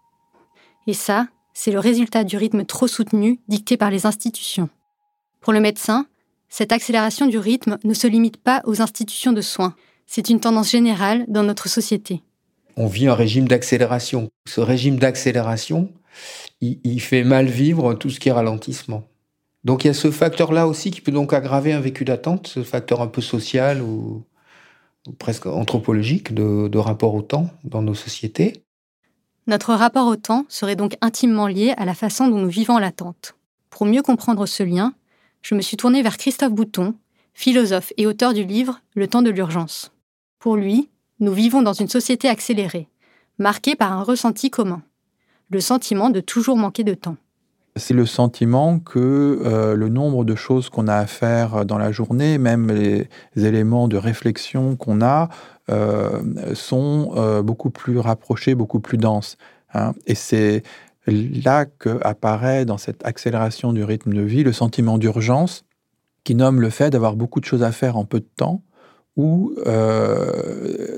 [0.86, 4.68] Et ça, c'est le résultat du rythme trop soutenu dicté par les institutions.
[5.40, 6.06] Pour le médecin,
[6.48, 9.74] cette accélération du rythme ne se limite pas aux institutions de soins.
[10.06, 12.22] C'est une tendance générale dans notre société.
[12.76, 14.30] On vit un régime d'accélération.
[14.46, 15.90] Ce régime d'accélération,
[16.60, 19.04] il, fait mal vivre tout ce qui est ralentissement.
[19.64, 22.62] Donc il y a ce facteur-là aussi qui peut donc aggraver un vécu d'attente, ce
[22.62, 24.24] facteur un peu social ou
[25.18, 28.64] presque anthropologique de, rapport au temps dans nos sociétés.
[29.48, 33.34] Notre rapport au temps serait donc intimement lié à la façon dont nous vivons l'attente.
[33.70, 34.94] Pour mieux comprendre ce lien,
[35.42, 36.94] je me suis tournée vers Christophe Bouton,
[37.34, 39.90] philosophe et auteur du livre Le temps de l'urgence.
[40.38, 42.88] Pour lui, nous vivons dans une société accélérée,
[43.38, 44.82] marquée par un ressenti commun,
[45.50, 47.16] le sentiment de toujours manquer de temps
[47.76, 48.98] c'est le sentiment que
[49.44, 53.88] euh, le nombre de choses qu'on a à faire dans la journée, même les éléments
[53.88, 55.28] de réflexion qu'on a,
[56.54, 59.36] sont euh, beaucoup plus rapprochés, beaucoup plus denses.
[59.74, 59.94] Hein.
[60.06, 60.62] Et c'est
[61.06, 65.64] là que apparaît dans cette accélération du rythme de vie le sentiment d'urgence
[66.24, 68.62] qui nomme le fait d'avoir beaucoup de choses à faire en peu de temps
[69.16, 69.52] ou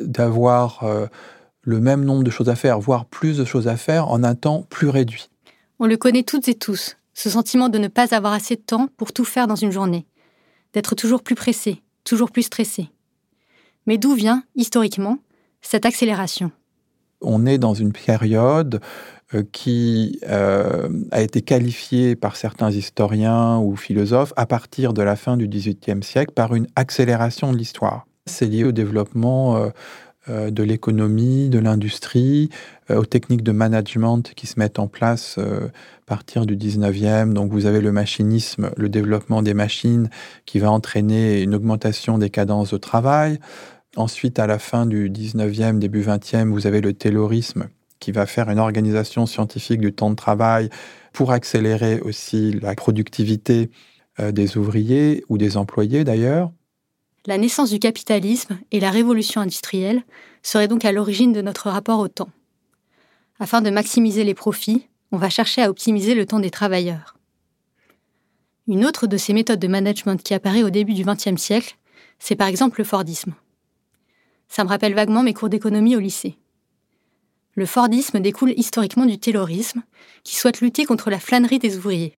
[0.03, 0.85] d'avoir
[1.65, 4.35] le même nombre de choses à faire, voire plus de choses à faire en un
[4.35, 5.31] temps plus réduit.
[5.79, 8.89] On le connaît toutes et tous, ce sentiment de ne pas avoir assez de temps
[8.97, 10.07] pour tout faire dans une journée,
[10.73, 12.91] d'être toujours plus pressé, toujours plus stressé.
[13.87, 15.19] Mais d'où vient, historiquement,
[15.61, 16.51] cette accélération?
[17.21, 18.81] On est dans une période
[19.35, 25.17] euh, qui euh, a été qualifiée par certains historiens ou philosophes à partir de la
[25.17, 28.07] fin du XVIIIe siècle par une accélération de l'histoire.
[28.27, 29.71] C'est lié au développement
[30.29, 32.49] euh, de l'économie, de l'industrie,
[32.89, 35.71] aux techniques de management qui se mettent en place à
[36.07, 37.35] partir du 19e.
[37.35, 40.09] Donc vous avez le machinisme, le développement des machines
[40.47, 43.39] qui va entraîner une augmentation des cadences de travail.
[43.97, 47.69] Ensuite, à la fin du 19e, début 20e, vous avez le taylorisme
[48.01, 50.69] qui va faire une organisation scientifique du temps de travail
[51.13, 53.71] pour accélérer aussi la productivité
[54.19, 56.51] des ouvriers ou des employés d'ailleurs
[57.27, 60.05] la naissance du capitalisme et la révolution industrielle
[60.43, 62.29] seraient donc à l'origine de notre rapport au temps.
[63.39, 67.17] Afin de maximiser les profits, on va chercher à optimiser le temps des travailleurs.
[68.67, 71.77] Une autre de ces méthodes de management qui apparaît au début du XXe siècle,
[72.19, 73.35] c'est par exemple le Fordisme.
[74.49, 76.37] Ça me rappelle vaguement mes cours d'économie au lycée.
[77.55, 79.83] Le Fordisme découle historiquement du Taylorisme,
[80.25, 82.15] qui souhaite lutter contre la flânerie des ouvriers.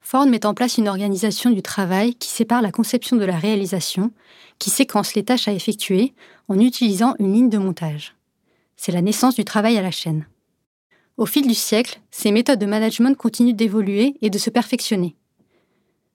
[0.00, 4.12] Ford met en place une organisation du travail qui sépare la conception de la réalisation,
[4.58, 6.12] qui séquence les tâches à effectuer
[6.48, 8.14] en utilisant une ligne de montage.
[8.76, 10.26] C'est la naissance du travail à la chaîne.
[11.16, 15.14] Au fil du siècle, ces méthodes de management continuent d'évoluer et de se perfectionner.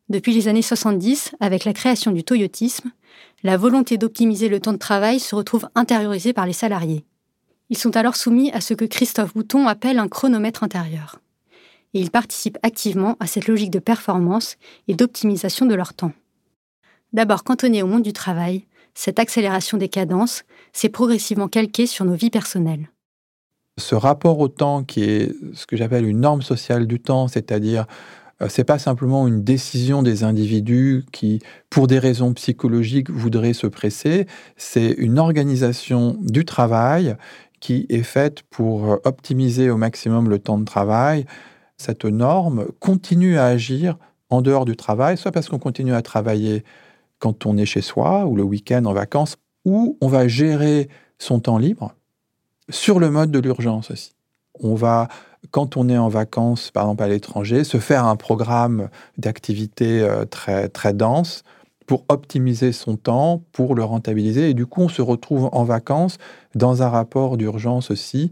[0.10, 2.92] Depuis les années 70, avec la création du toyotisme,
[3.44, 7.04] la volonté d'optimiser le temps de travail se retrouve intériorisée par les salariés.
[7.70, 11.20] Ils sont alors soumis à ce que Christophe Bouton appelle un chronomètre intérieur
[11.94, 16.14] et ils participent activement à cette logique de performance et d'optimisation de leur temps.
[17.14, 20.44] D'abord cantonné au monde du travail, cette accélération des cadences
[20.74, 22.90] s'est progressivement calquée sur nos vies personnelles.
[23.80, 27.86] Ce rapport au temps qui est ce que j'appelle une norme sociale du temps, c'est-à-dire
[28.50, 34.28] c'est pas simplement une décision des individus qui, pour des raisons psychologiques, voudraient se presser.
[34.58, 37.16] C'est une organisation du travail
[37.60, 41.26] qui est faite pour euh, optimiser au maximum le temps de travail.
[41.78, 43.98] Cette norme continue à agir
[44.30, 46.64] en dehors du travail, soit parce qu'on continue à travailler
[47.20, 51.40] quand on est chez soi ou le week-end en vacances, ou on va gérer son
[51.40, 51.96] temps libre
[52.70, 54.12] sur le mode de l'urgence aussi.
[54.60, 55.08] On va
[55.52, 60.26] quand on est en vacances, par exemple à l'étranger, se faire un programme d'activité euh,
[60.26, 61.44] très, très dense
[61.86, 64.50] pour optimiser son temps, pour le rentabiliser.
[64.50, 66.18] Et du coup, on se retrouve en vacances
[66.54, 68.32] dans un rapport d'urgence aussi.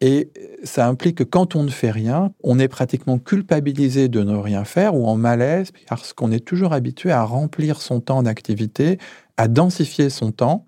[0.00, 0.30] Et
[0.64, 4.64] ça implique que quand on ne fait rien, on est pratiquement culpabilisé de ne rien
[4.64, 8.98] faire ou en malaise parce qu'on est toujours habitué à remplir son temps d'activité,
[9.36, 10.66] à densifier son temps,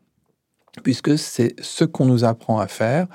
[0.83, 3.09] puisque c'est ce qu'on nous apprend à faire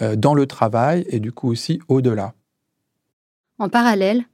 [0.00, 2.34] dans le travail et du coup aussi au-delà.
[3.58, 4.24] En parallèle,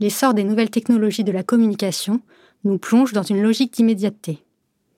[0.00, 2.20] l'essor des nouvelles technologies de la communication
[2.64, 4.44] nous plonge dans une logique d'immédiateté.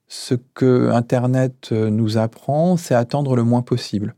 [0.09, 4.14] Ce que Internet euh, nous apprend, c'est attendre le moins possible.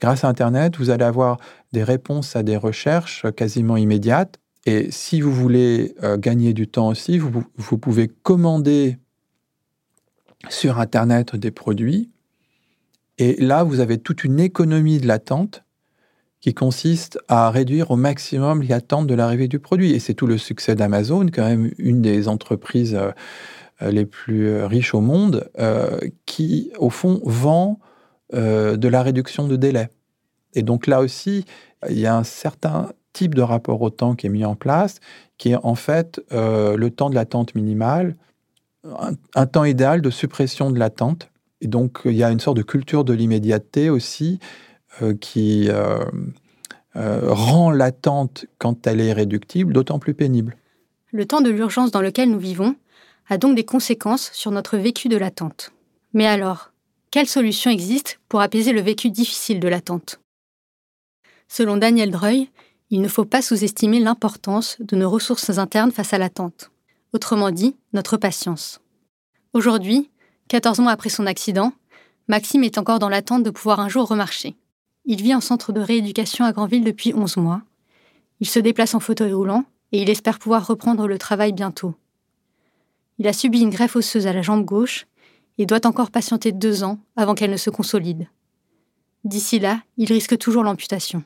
[0.00, 1.38] Grâce à Internet, vous allez avoir
[1.72, 4.38] des réponses à des recherches quasiment immédiates.
[4.64, 8.98] Et si vous voulez euh, gagner du temps aussi, vous, vous pouvez commander
[10.48, 12.10] sur Internet des produits
[13.18, 15.64] et là, vous avez toute une économie de l'attente
[16.40, 19.92] qui consiste à réduire au maximum l'attente de l'arrivée du produit.
[19.92, 24.66] Et c'est tout le succès d'Amazon, quand même une des entreprises euh, les plus euh,
[24.66, 27.78] riches au monde, euh, qui, au fond, vend
[28.32, 29.90] de la réduction de délai.
[30.54, 31.44] Et donc là aussi,
[31.88, 34.98] il y a un certain type de rapport au temps qui est mis en place,
[35.38, 38.16] qui est en fait le temps de l'attente minimale,
[39.36, 41.30] un temps idéal de suppression de l'attente
[41.64, 44.38] et donc, il y a une sorte de culture de l'immédiateté aussi
[45.00, 46.04] euh, qui euh,
[46.94, 50.58] euh, rend l'attente, quand elle est réductible, d'autant plus pénible.
[51.10, 52.76] Le temps de l'urgence dans lequel nous vivons
[53.28, 55.72] a donc des conséquences sur notre vécu de l'attente.
[56.12, 56.70] Mais alors,
[57.10, 60.20] quelle solution existe pour apaiser le vécu difficile de l'attente?
[61.48, 62.50] Selon Daniel Dreuil,
[62.90, 66.70] il ne faut pas sous-estimer l'importance de nos ressources internes face à l'attente.
[67.14, 68.82] Autrement dit, notre patience.
[69.54, 70.10] Aujourd'hui,
[70.48, 71.72] 14 mois après son accident,
[72.28, 74.56] Maxime est encore dans l'attente de pouvoir un jour remarcher.
[75.06, 77.62] Il vit en centre de rééducation à Granville depuis 11 mois.
[78.40, 81.94] Il se déplace en fauteuil roulant et il espère pouvoir reprendre le travail bientôt.
[83.18, 85.06] Il a subi une greffe osseuse à la jambe gauche
[85.56, 88.28] et doit encore patienter deux ans avant qu'elle ne se consolide.
[89.24, 91.22] D'ici là, il risque toujours l'amputation.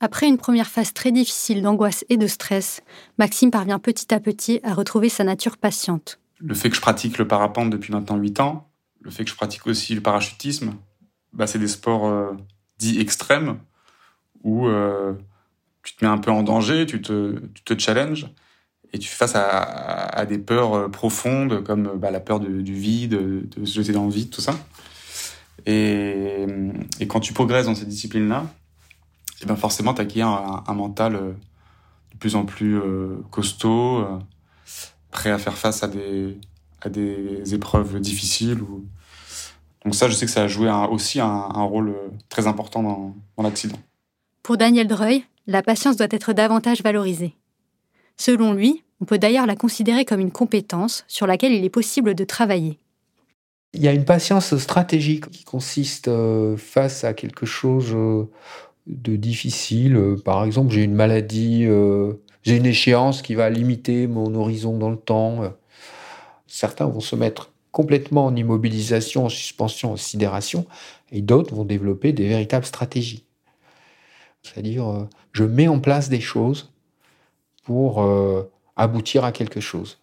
[0.00, 2.82] Après une première phase très difficile d'angoisse et de stress,
[3.18, 7.18] Maxime parvient petit à petit à retrouver sa nature patiente le fait que je pratique
[7.18, 8.68] le parapente depuis maintenant 8 ans,
[9.00, 10.74] le fait que je pratique aussi le parachutisme,
[11.32, 12.32] bah, c'est des sports euh,
[12.78, 13.58] dits extrêmes
[14.42, 15.14] où euh,
[15.82, 18.28] tu te mets un peu en danger, tu te, tu te challenges
[18.92, 23.48] et tu fais face à, des peurs euh, profondes comme bah, la peur du vide,
[23.48, 24.54] de se jeter dans le vide, tout ça.
[25.66, 26.46] Et,
[27.00, 28.46] et quand tu progresses dans ces disciplines-là,
[29.42, 32.80] et ben forcément, tu acquiers un, un, mental de plus en plus
[33.30, 34.06] costaud
[35.14, 36.36] prêt à faire face à des,
[36.82, 38.60] à des épreuves difficiles.
[38.60, 38.84] Ou...
[39.84, 43.14] Donc ça, je sais que ça a joué aussi un, rôle euh, très important dans,
[43.38, 43.78] dans l'accident.
[44.42, 47.34] Pour Daniel Dreuil, la patience doit être davantage valorisée.
[48.16, 52.14] Selon lui, on peut d'ailleurs la considérer comme une compétence sur laquelle il est possible
[52.14, 52.78] de travailler.
[53.72, 58.24] Il y a une patience stratégique qui consiste euh, face à quelque chose euh,
[58.86, 60.16] de difficile.
[60.24, 61.66] Par exemple, j'ai une maladie
[62.44, 65.54] j'ai une échéance qui va limiter mon horizon dans le temps.
[66.46, 70.64] Certains vont se mettre complètement en immobilisation, en suspension, en sidération,
[71.10, 73.24] et d'autres vont développer des véritables stratégies.
[74.44, 76.70] C'est-à-dire, euh, je mets en place des choses
[77.64, 79.98] pour euh, aboutir à quelque chose.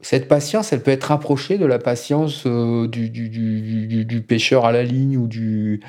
[0.00, 5.16] Cette patience, elle peut être rapprochée de la patience euh, du, pêcheur à la ligne
[5.16, 5.80] ou du,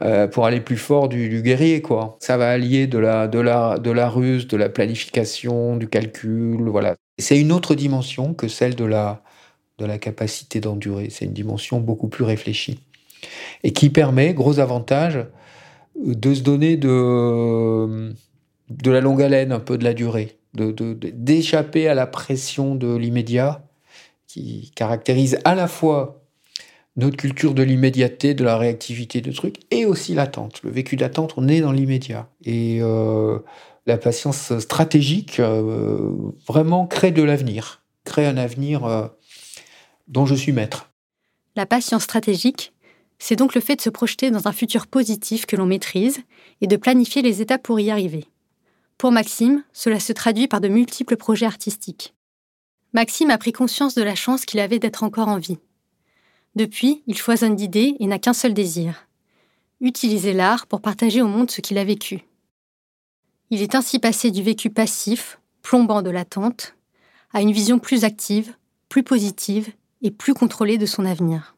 [0.00, 1.82] euh, pour aller plus fort du, guerrier.
[1.82, 2.16] Quoi.
[2.20, 6.68] Ça va allier de la, de, de la ruse, de la planification, du calcul.
[6.68, 6.96] Voilà.
[7.18, 9.22] C'est une autre dimension que celle de la,
[10.00, 11.08] capacité d'endurer.
[11.10, 12.80] C'est une dimension beaucoup plus réfléchie.
[13.64, 15.26] Et qui permet, gros avantage,
[16.02, 18.14] de se donner de
[18.86, 23.62] la longue haleine, un peu de la durée d'échapper à la pression de l'immédiat
[24.26, 26.22] qui caractérise à la fois
[26.96, 30.60] notre culture de l'immédiateté, de la réactivité de trucs, et aussi l'attente.
[30.64, 32.28] Le vécu d'attente, on est dans l'immédiat.
[32.44, 33.38] Et euh,
[33.86, 36.12] la patience stratégique euh,
[36.46, 39.06] vraiment crée de l'avenir, crée un avenir euh,
[40.08, 40.90] dont je suis maître.
[41.54, 42.72] La patience stratégique,
[43.18, 46.18] c'est donc le fait de se projeter dans un futur positif que l'on maîtrise
[46.60, 48.26] et de planifier les étapes pour y arriver.
[48.98, 52.14] Pour Maxime, cela se traduit par de multiples projets artistiques.
[52.92, 55.58] Maxime a pris conscience de la chance qu'il avait d'être encore en vie.
[56.56, 59.08] Depuis, il foisonne d'idées et n'a qu'un seul désir
[59.80, 62.20] utiliser l'art pour partager au monde ce qu'il a vécu.
[63.50, 66.76] Il est ainsi passé du vécu passif, plombant de l'attente,
[67.32, 68.54] à une vision plus active,
[68.88, 69.72] plus positive
[70.02, 71.56] et plus contrôlée de son avenir.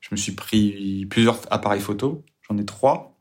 [0.00, 3.11] Je me suis pris plusieurs appareils photo, j'en ai trois,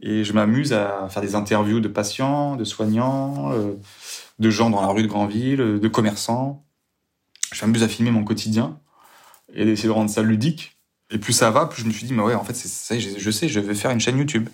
[0.00, 3.74] et je m'amuse à faire des interviews de patients, de soignants, euh,
[4.38, 6.64] de gens dans la rue de Granville, de commerçants.
[7.52, 8.80] Je m'amuse à filmer mon quotidien
[9.52, 10.78] et d'essayer de rendre ça ludique.
[11.10, 12.98] Et plus ça va, plus je me suis dit, mais ouais, en fait, c'est ça,
[12.98, 14.48] je sais, je vais faire une chaîne YouTube.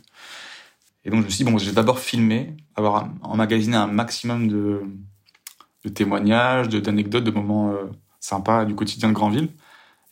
[1.05, 4.49] Et donc, je me suis dit, bon, je vais d'abord filmer, avoir emmagasiné un maximum
[4.49, 4.83] de,
[5.85, 7.87] de témoignages, d'anecdotes, de, moments euh,
[8.21, 9.49] sympas du quotidien de Grandville.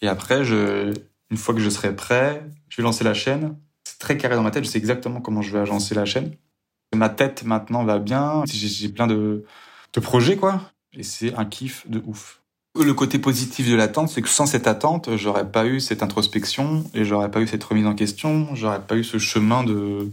[0.01, 0.95] Et après, je,
[1.31, 3.57] une fois que je serai prêt, je vais lancer la chaîne.
[3.99, 6.35] Très carré dans ma tête, je sais exactement comment je vais agencer la chaîne.
[6.95, 9.45] Ma tête maintenant va bien, j'ai plein de,
[10.03, 10.61] projets, quoi.
[10.93, 12.43] Et c'est un kiff de ouf.
[12.79, 16.85] Le côté positif de l'attente, c'est que sans cette attente, j'aurais pas eu cette introspection
[16.93, 20.11] et j'aurais pas eu cette remise en question, j'aurais pas eu ce chemin de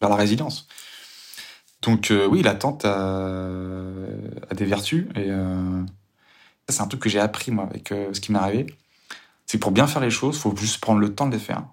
[0.00, 0.66] vers la résilience.
[1.82, 3.84] Donc euh, oui, l'attente a,
[4.54, 5.82] des vertus et euh,
[6.68, 8.66] c'est un truc que j'ai appris moi avec euh, ce qui m'est arrivé.
[9.46, 11.64] C'est pour bien faire les choses, faut juste prendre le temps de les faire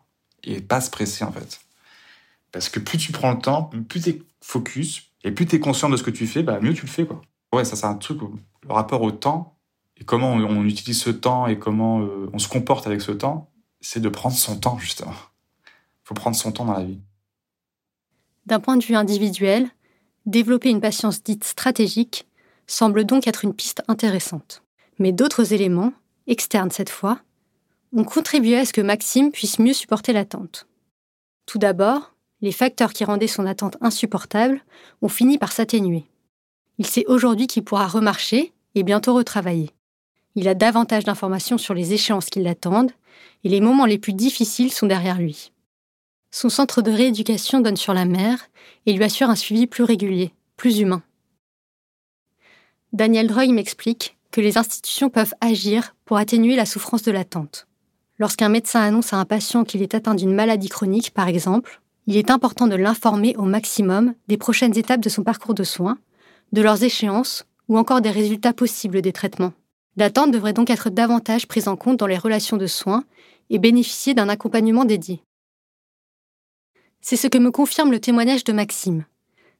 [0.44, 1.60] et pas se presser en fait.
[2.52, 5.60] Parce que plus tu prends le temps, plus tu es focus et plus tu es
[5.60, 7.22] conscient de ce que tu fais, bah mieux tu le fais quoi.
[7.54, 9.58] Ouais, ça c'est un truc le rapport au temps
[10.00, 13.50] et comment on, utilise ce temps et comment euh, on se comporte avec ce temps,
[13.82, 15.14] c'est de prendre son temps, justement.
[15.66, 17.00] Il faut prendre son temps dans la vie.
[18.46, 19.70] D'un point de vue individuel,
[20.26, 22.28] développer une patience dite stratégique
[22.68, 24.64] semble donc être une piste intéressante.
[25.00, 25.94] Mais d'autres éléments,
[26.28, 27.20] externes cette fois,
[27.96, 30.68] ont contribué à ce que Maxime puisse mieux supporter l'attente.
[31.46, 34.62] Tout d'abord, les facteurs qui rendaient son attente insupportable
[35.02, 36.06] ont fini par s'atténuer.
[36.78, 39.72] Il sait aujourd'hui qu'il pourra remarcher et bientôt retravailler.
[40.36, 42.92] Il a davantage d'informations sur les échéances qui l'attendent,
[43.44, 45.52] et les moments les plus difficiles sont derrière lui.
[46.30, 48.50] Son centre de rééducation donne sur la mer
[48.86, 51.02] et lui assure un suivi plus régulier, plus humain.
[52.94, 57.68] Daniel Droy m'explique que les institutions peuvent agir pour atténuer la souffrance de l'attente.
[58.20, 62.18] Lorsqu'un médecin annonce à un patient qu'il est atteint d'une maladie chronique, par exemple, il
[62.18, 66.00] est important de l'informer au maximum des prochaines étapes de son parcours de soins,
[66.52, 69.54] de leurs échéances ou encore des résultats possibles des traitements.
[69.98, 73.04] L'attente devrait donc être davantage prise en compte dans les relations de soins
[73.50, 75.22] et bénéficier d'un accompagnement dédié.
[77.02, 79.06] C'est ce que me confirme le témoignage de Maxime.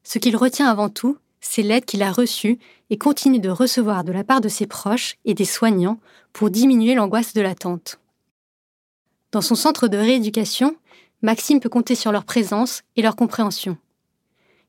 [0.04, 4.12] Ce qu'il retient avant tout, c'est l'aide qu'il a reçue et continue de recevoir de
[4.12, 6.00] la part de ses proches et des soignants
[6.34, 8.00] pour diminuer l'angoisse de l'attente.
[9.38, 10.76] Dans son centre de rééducation,
[11.22, 13.78] Maxime peut compter sur leur présence et leur compréhension.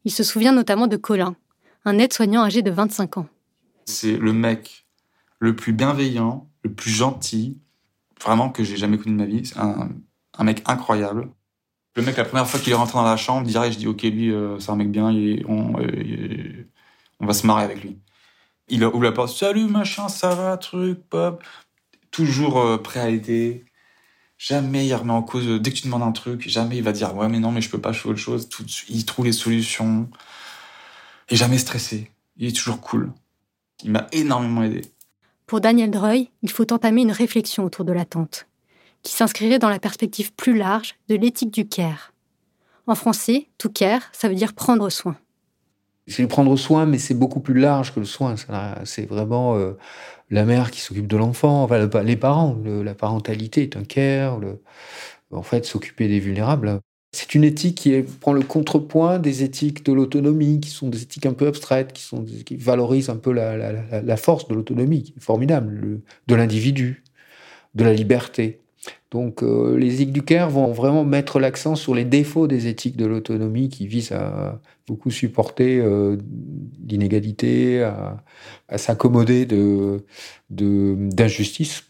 [0.04, 1.36] Il se souvient notamment de Colin,
[1.86, 3.26] un aide-soignant âgé de 25 ans.
[3.86, 4.86] C'est le mec
[5.38, 7.62] le plus bienveillant, le plus gentil,
[8.22, 9.46] vraiment que j'ai jamais connu de ma vie.
[9.46, 9.88] C'est un,
[10.44, 11.30] mec incroyable.
[11.96, 14.02] Le mec, la première fois qu'il est rentré dans la chambre, direct, je dis ok,
[14.02, 16.66] lui, euh, c'est un mec bien, euh,
[17.20, 17.98] on va se marrer avec lui.
[18.68, 21.42] Il ouvre la porte, salut machin, ça va, truc, pop.
[22.10, 23.64] Toujours euh, prêt à aider.
[24.38, 27.14] Jamais il remet en cause, dès que tu demandes un truc, jamais il va dire
[27.16, 28.48] ouais, mais non, mais je peux pas, je fais autre chose.
[28.48, 30.08] Tout, il trouve les solutions.
[31.28, 32.10] Et jamais stressé.
[32.36, 33.12] Il est toujours cool.
[33.84, 34.82] Il m'a énormément aidé.
[35.46, 38.46] Pour Daniel Dreuil, il faut entamer une réflexion autour de l'attente,
[39.02, 42.12] qui s'inscrirait dans la perspective plus large de l'éthique du care.
[42.86, 45.16] En français, to care, ça veut dire prendre soin.
[46.06, 48.36] C'est prendre soin, mais c'est beaucoup plus large que le soin.
[48.84, 49.72] C'est vraiment euh,
[50.30, 51.68] la mère qui s'occupe de l'enfant,
[52.04, 52.56] les parents.
[52.64, 54.40] la parentalité est un care.
[55.30, 56.80] en fait, s'occuper des vulnérables.
[57.12, 61.24] C'est une éthique qui prend le contrepoint des éthiques de l'autonomie, qui sont des éthiques
[61.24, 65.22] un peu abstraites, qui, sont, qui valorisent un peu la, force de l'autonomie, qui est
[65.22, 67.02] formidable, de l'individu,
[67.74, 68.60] de la liberté.
[69.10, 72.96] Donc euh, les éthiques du Caire vont vraiment mettre l'accent sur les défauts des éthiques
[72.96, 76.16] de l'autonomie qui visent à beaucoup supporter euh,
[76.86, 80.04] l'inégalité, à, s'accommoder de,
[80.50, 81.84] d'injustice.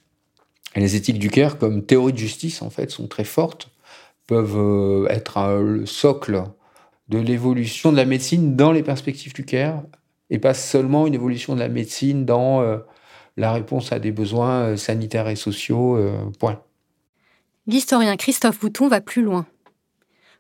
[0.76, 3.70] Et les éthiques du Caire, comme théorie de justice, en fait, sont très fortes
[4.28, 6.44] peuvent euh, être le socle
[7.08, 9.82] de l'évolution de la médecine dans les perspectives du care
[10.30, 12.78] et pas seulement une évolution de la médecine dans euh,
[13.36, 15.98] la réponse à des besoins euh, sanitaires et sociaux.
[16.38, 16.60] point.
[17.68, 19.46] L'historien Christophe Bouton va plus loin.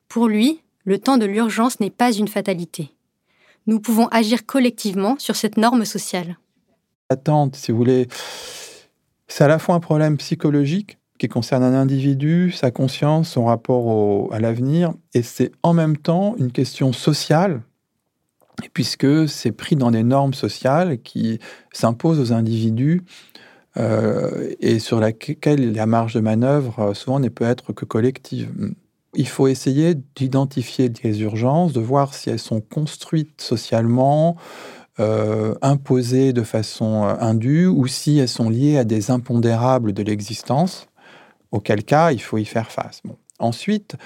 [0.08, 2.94] Pour lui, le temps de l'urgence n'est pas une fatalité.
[3.66, 6.38] Nous pouvons agir collectivement sur cette norme sociale.
[7.10, 8.08] Attente, si vous voulez,
[9.26, 14.32] c'est à la fois un problème psychologique qui concerne un individu, sa conscience, son rapport
[14.32, 17.60] à l'avenir, et c'est en même temps une question sociale
[18.72, 21.38] puisque c'est pris dans des normes sociales qui
[21.72, 23.02] s'imposent aux individus
[23.78, 28.50] euh, et sur laquelle la marge de manœuvre euh, souvent ne peut être que collective.
[29.14, 34.36] Il faut essayer d'identifier des urgences, de voir si elles sont construites socialement,
[34.98, 40.88] euh, imposées de façon indue, ou si elles sont liées à des impondérables de l'existence,
[41.52, 43.02] auquel cas il faut y faire face.
[43.38, 43.96] Ensuite,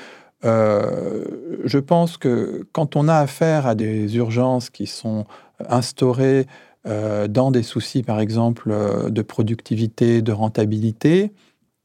[0.44, 5.24] je pense que quand on a affaire à des urgences qui sont
[5.68, 6.46] instaurées
[6.86, 11.32] euh, dans des soucis, par exemple, euh, de productivité, de rentabilité,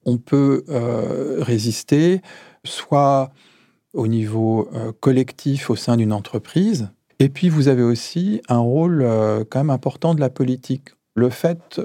[0.05, 2.21] on peut euh, résister
[2.63, 3.31] soit
[3.93, 4.69] au niveau
[4.99, 6.89] collectif au sein d'une entreprise,
[7.19, 9.03] et puis vous avez aussi un rôle
[9.49, 10.89] quand même important de la politique.
[11.15, 11.81] Le fait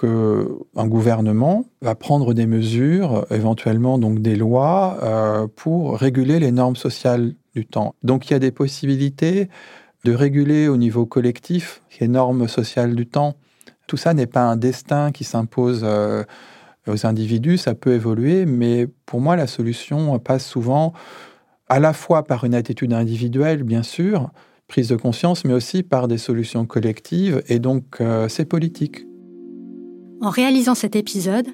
[0.00, 4.98] qu'un gouvernement va prendre des mesures, éventuellement donc des lois,
[5.54, 7.94] pour réguler les normes sociales du temps.
[8.02, 9.48] Donc il y a des possibilités
[10.04, 13.36] de réguler au niveau collectif les normes sociales du temps.
[13.86, 16.24] Tout ça n'est pas un destin qui s'impose euh,
[16.86, 20.92] aux individus, ça peut évoluer, mais pour moi, la solution passe souvent
[21.68, 24.30] à la fois par une attitude individuelle, bien sûr,
[24.66, 29.06] prise de conscience, mais aussi par des solutions collectives, et donc euh, c'est politique.
[30.20, 31.46] En réalisant cet épisode,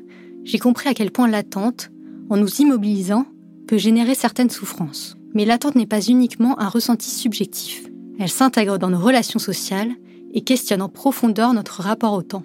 [0.45, 1.91] j'ai compris à quel point l'attente,
[2.31, 3.27] en nous immobilisant,
[3.67, 5.17] peut générer certaines souffrances.
[5.35, 7.88] Mais l'attente n'est pas uniquement un ressenti subjectif.
[8.19, 9.93] Elle s'intègre dans nos relations sociales
[10.33, 12.45] et questionne en profondeur notre rapport au temps.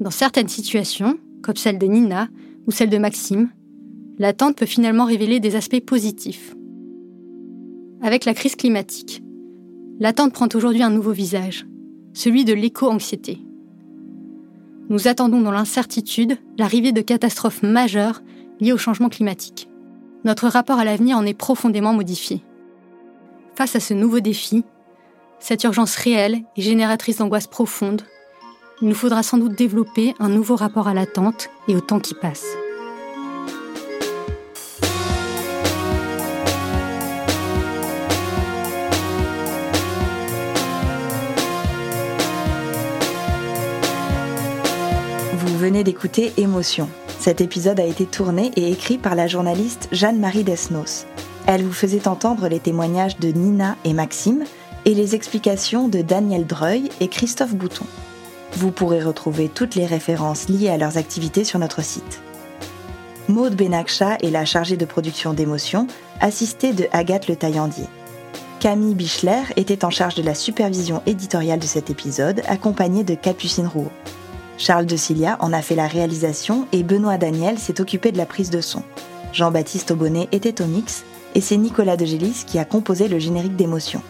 [0.00, 2.28] Dans certaines situations, comme celle de Nina
[2.66, 3.50] ou celle de Maxime,
[4.18, 6.54] l'attente peut finalement révéler des aspects positifs.
[8.00, 9.22] Avec la crise climatique,
[10.00, 11.66] l'attente prend aujourd'hui un nouveau visage,
[12.14, 13.38] celui de l'éco-anxiété.
[14.88, 18.22] Nous attendons dans l'incertitude l'arrivée de catastrophes majeures
[18.60, 19.68] liées au changement climatique.
[20.24, 22.42] Notre rapport à l'avenir en est profondément modifié.
[23.54, 24.64] Face à ce nouveau défi,
[25.38, 28.02] cette urgence réelle et génératrice d'angoisse profonde,
[28.82, 32.14] il nous faudra sans doute développer un nouveau rapport à l'attente et au temps qui
[32.14, 32.44] passe.
[45.32, 46.88] Vous venez d'écouter Émotion.
[47.20, 51.06] Cet épisode a été tourné et écrit par la journaliste Jeanne-Marie Desnos.
[51.46, 54.44] Elle vous faisait entendre les témoignages de Nina et Maxime,
[54.84, 57.86] et les explications de Daniel Dreuil et Christophe Bouton.
[58.52, 62.20] Vous pourrez retrouver toutes les références liées à leurs activités sur notre site.
[63.28, 65.86] Maude Benakcha est la chargée de production d'émotions,
[66.20, 67.86] assistée de Agathe Le Taillandier.
[68.60, 73.66] Camille Bichler était en charge de la supervision éditoriale de cet épisode, accompagnée de Capucine
[73.66, 73.92] Rouault.
[74.56, 78.26] Charles de Cilia en a fait la réalisation et Benoît Daniel s'est occupé de la
[78.26, 78.82] prise de son.
[79.32, 81.04] Jean-Baptiste Aubonnet était au mix
[81.34, 84.00] et c'est Nicolas de Gélis qui a composé le générique d'émotion.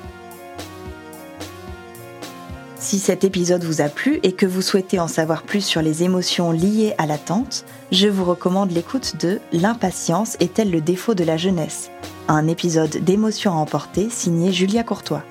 [2.85, 6.03] Si cet épisode vous a plu et que vous souhaitez en savoir plus sur les
[6.03, 11.39] émotions liées à l'attente, je vous recommande l'écoute de L'impatience est-elle le défaut de la
[11.39, 11.91] jeunesse?
[12.28, 15.22] Un épisode d'émotions à emporter signé Julia Courtois.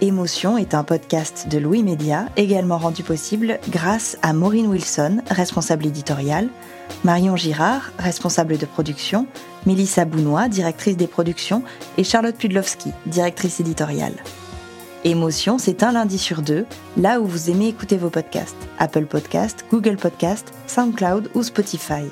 [0.00, 5.86] Émotion est un podcast de Louis Média, également rendu possible grâce à Maureen Wilson, responsable
[5.86, 6.48] éditoriale,
[7.04, 9.28] Marion Girard, responsable de production,
[9.64, 11.62] Mélissa Bounois, directrice des productions,
[11.98, 14.16] et Charlotte Pudlowski, directrice éditoriale.
[15.04, 16.66] Émotion, c'est un lundi sur deux,
[16.96, 18.56] là où vous aimez écouter vos podcasts.
[18.78, 22.04] Apple Podcast, Google Podcast, SoundCloud ou Spotify.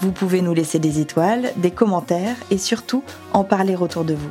[0.00, 4.30] Vous pouvez nous laisser des étoiles, des commentaires et surtout en parler autour de vous.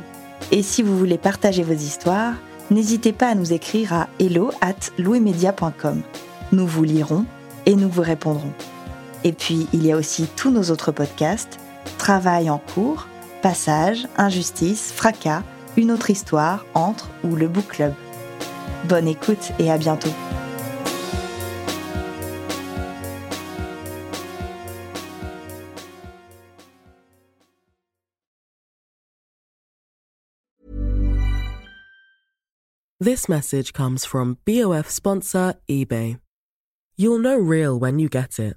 [0.50, 2.34] Et si vous voulez partager vos histoires,
[2.70, 4.90] n'hésitez pas à nous écrire à hello at.
[4.98, 7.24] Nous vous lirons
[7.64, 8.52] et nous vous répondrons.
[9.24, 11.58] Et puis, il y a aussi tous nos autres podcasts,
[11.96, 13.06] Travail en cours,
[13.40, 15.42] Passage, Injustice, Fracas,
[15.76, 17.94] une autre histoire entre ou le book club.
[18.88, 20.10] Bonne écoute et à bientôt.
[33.02, 36.20] This message comes from BOF sponsor eBay.
[36.96, 38.56] You'll know real when you get it.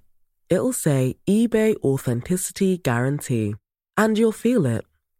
[0.52, 3.56] It'll say eBay Authenticity Guarantee.
[3.98, 4.86] And you'll feel it.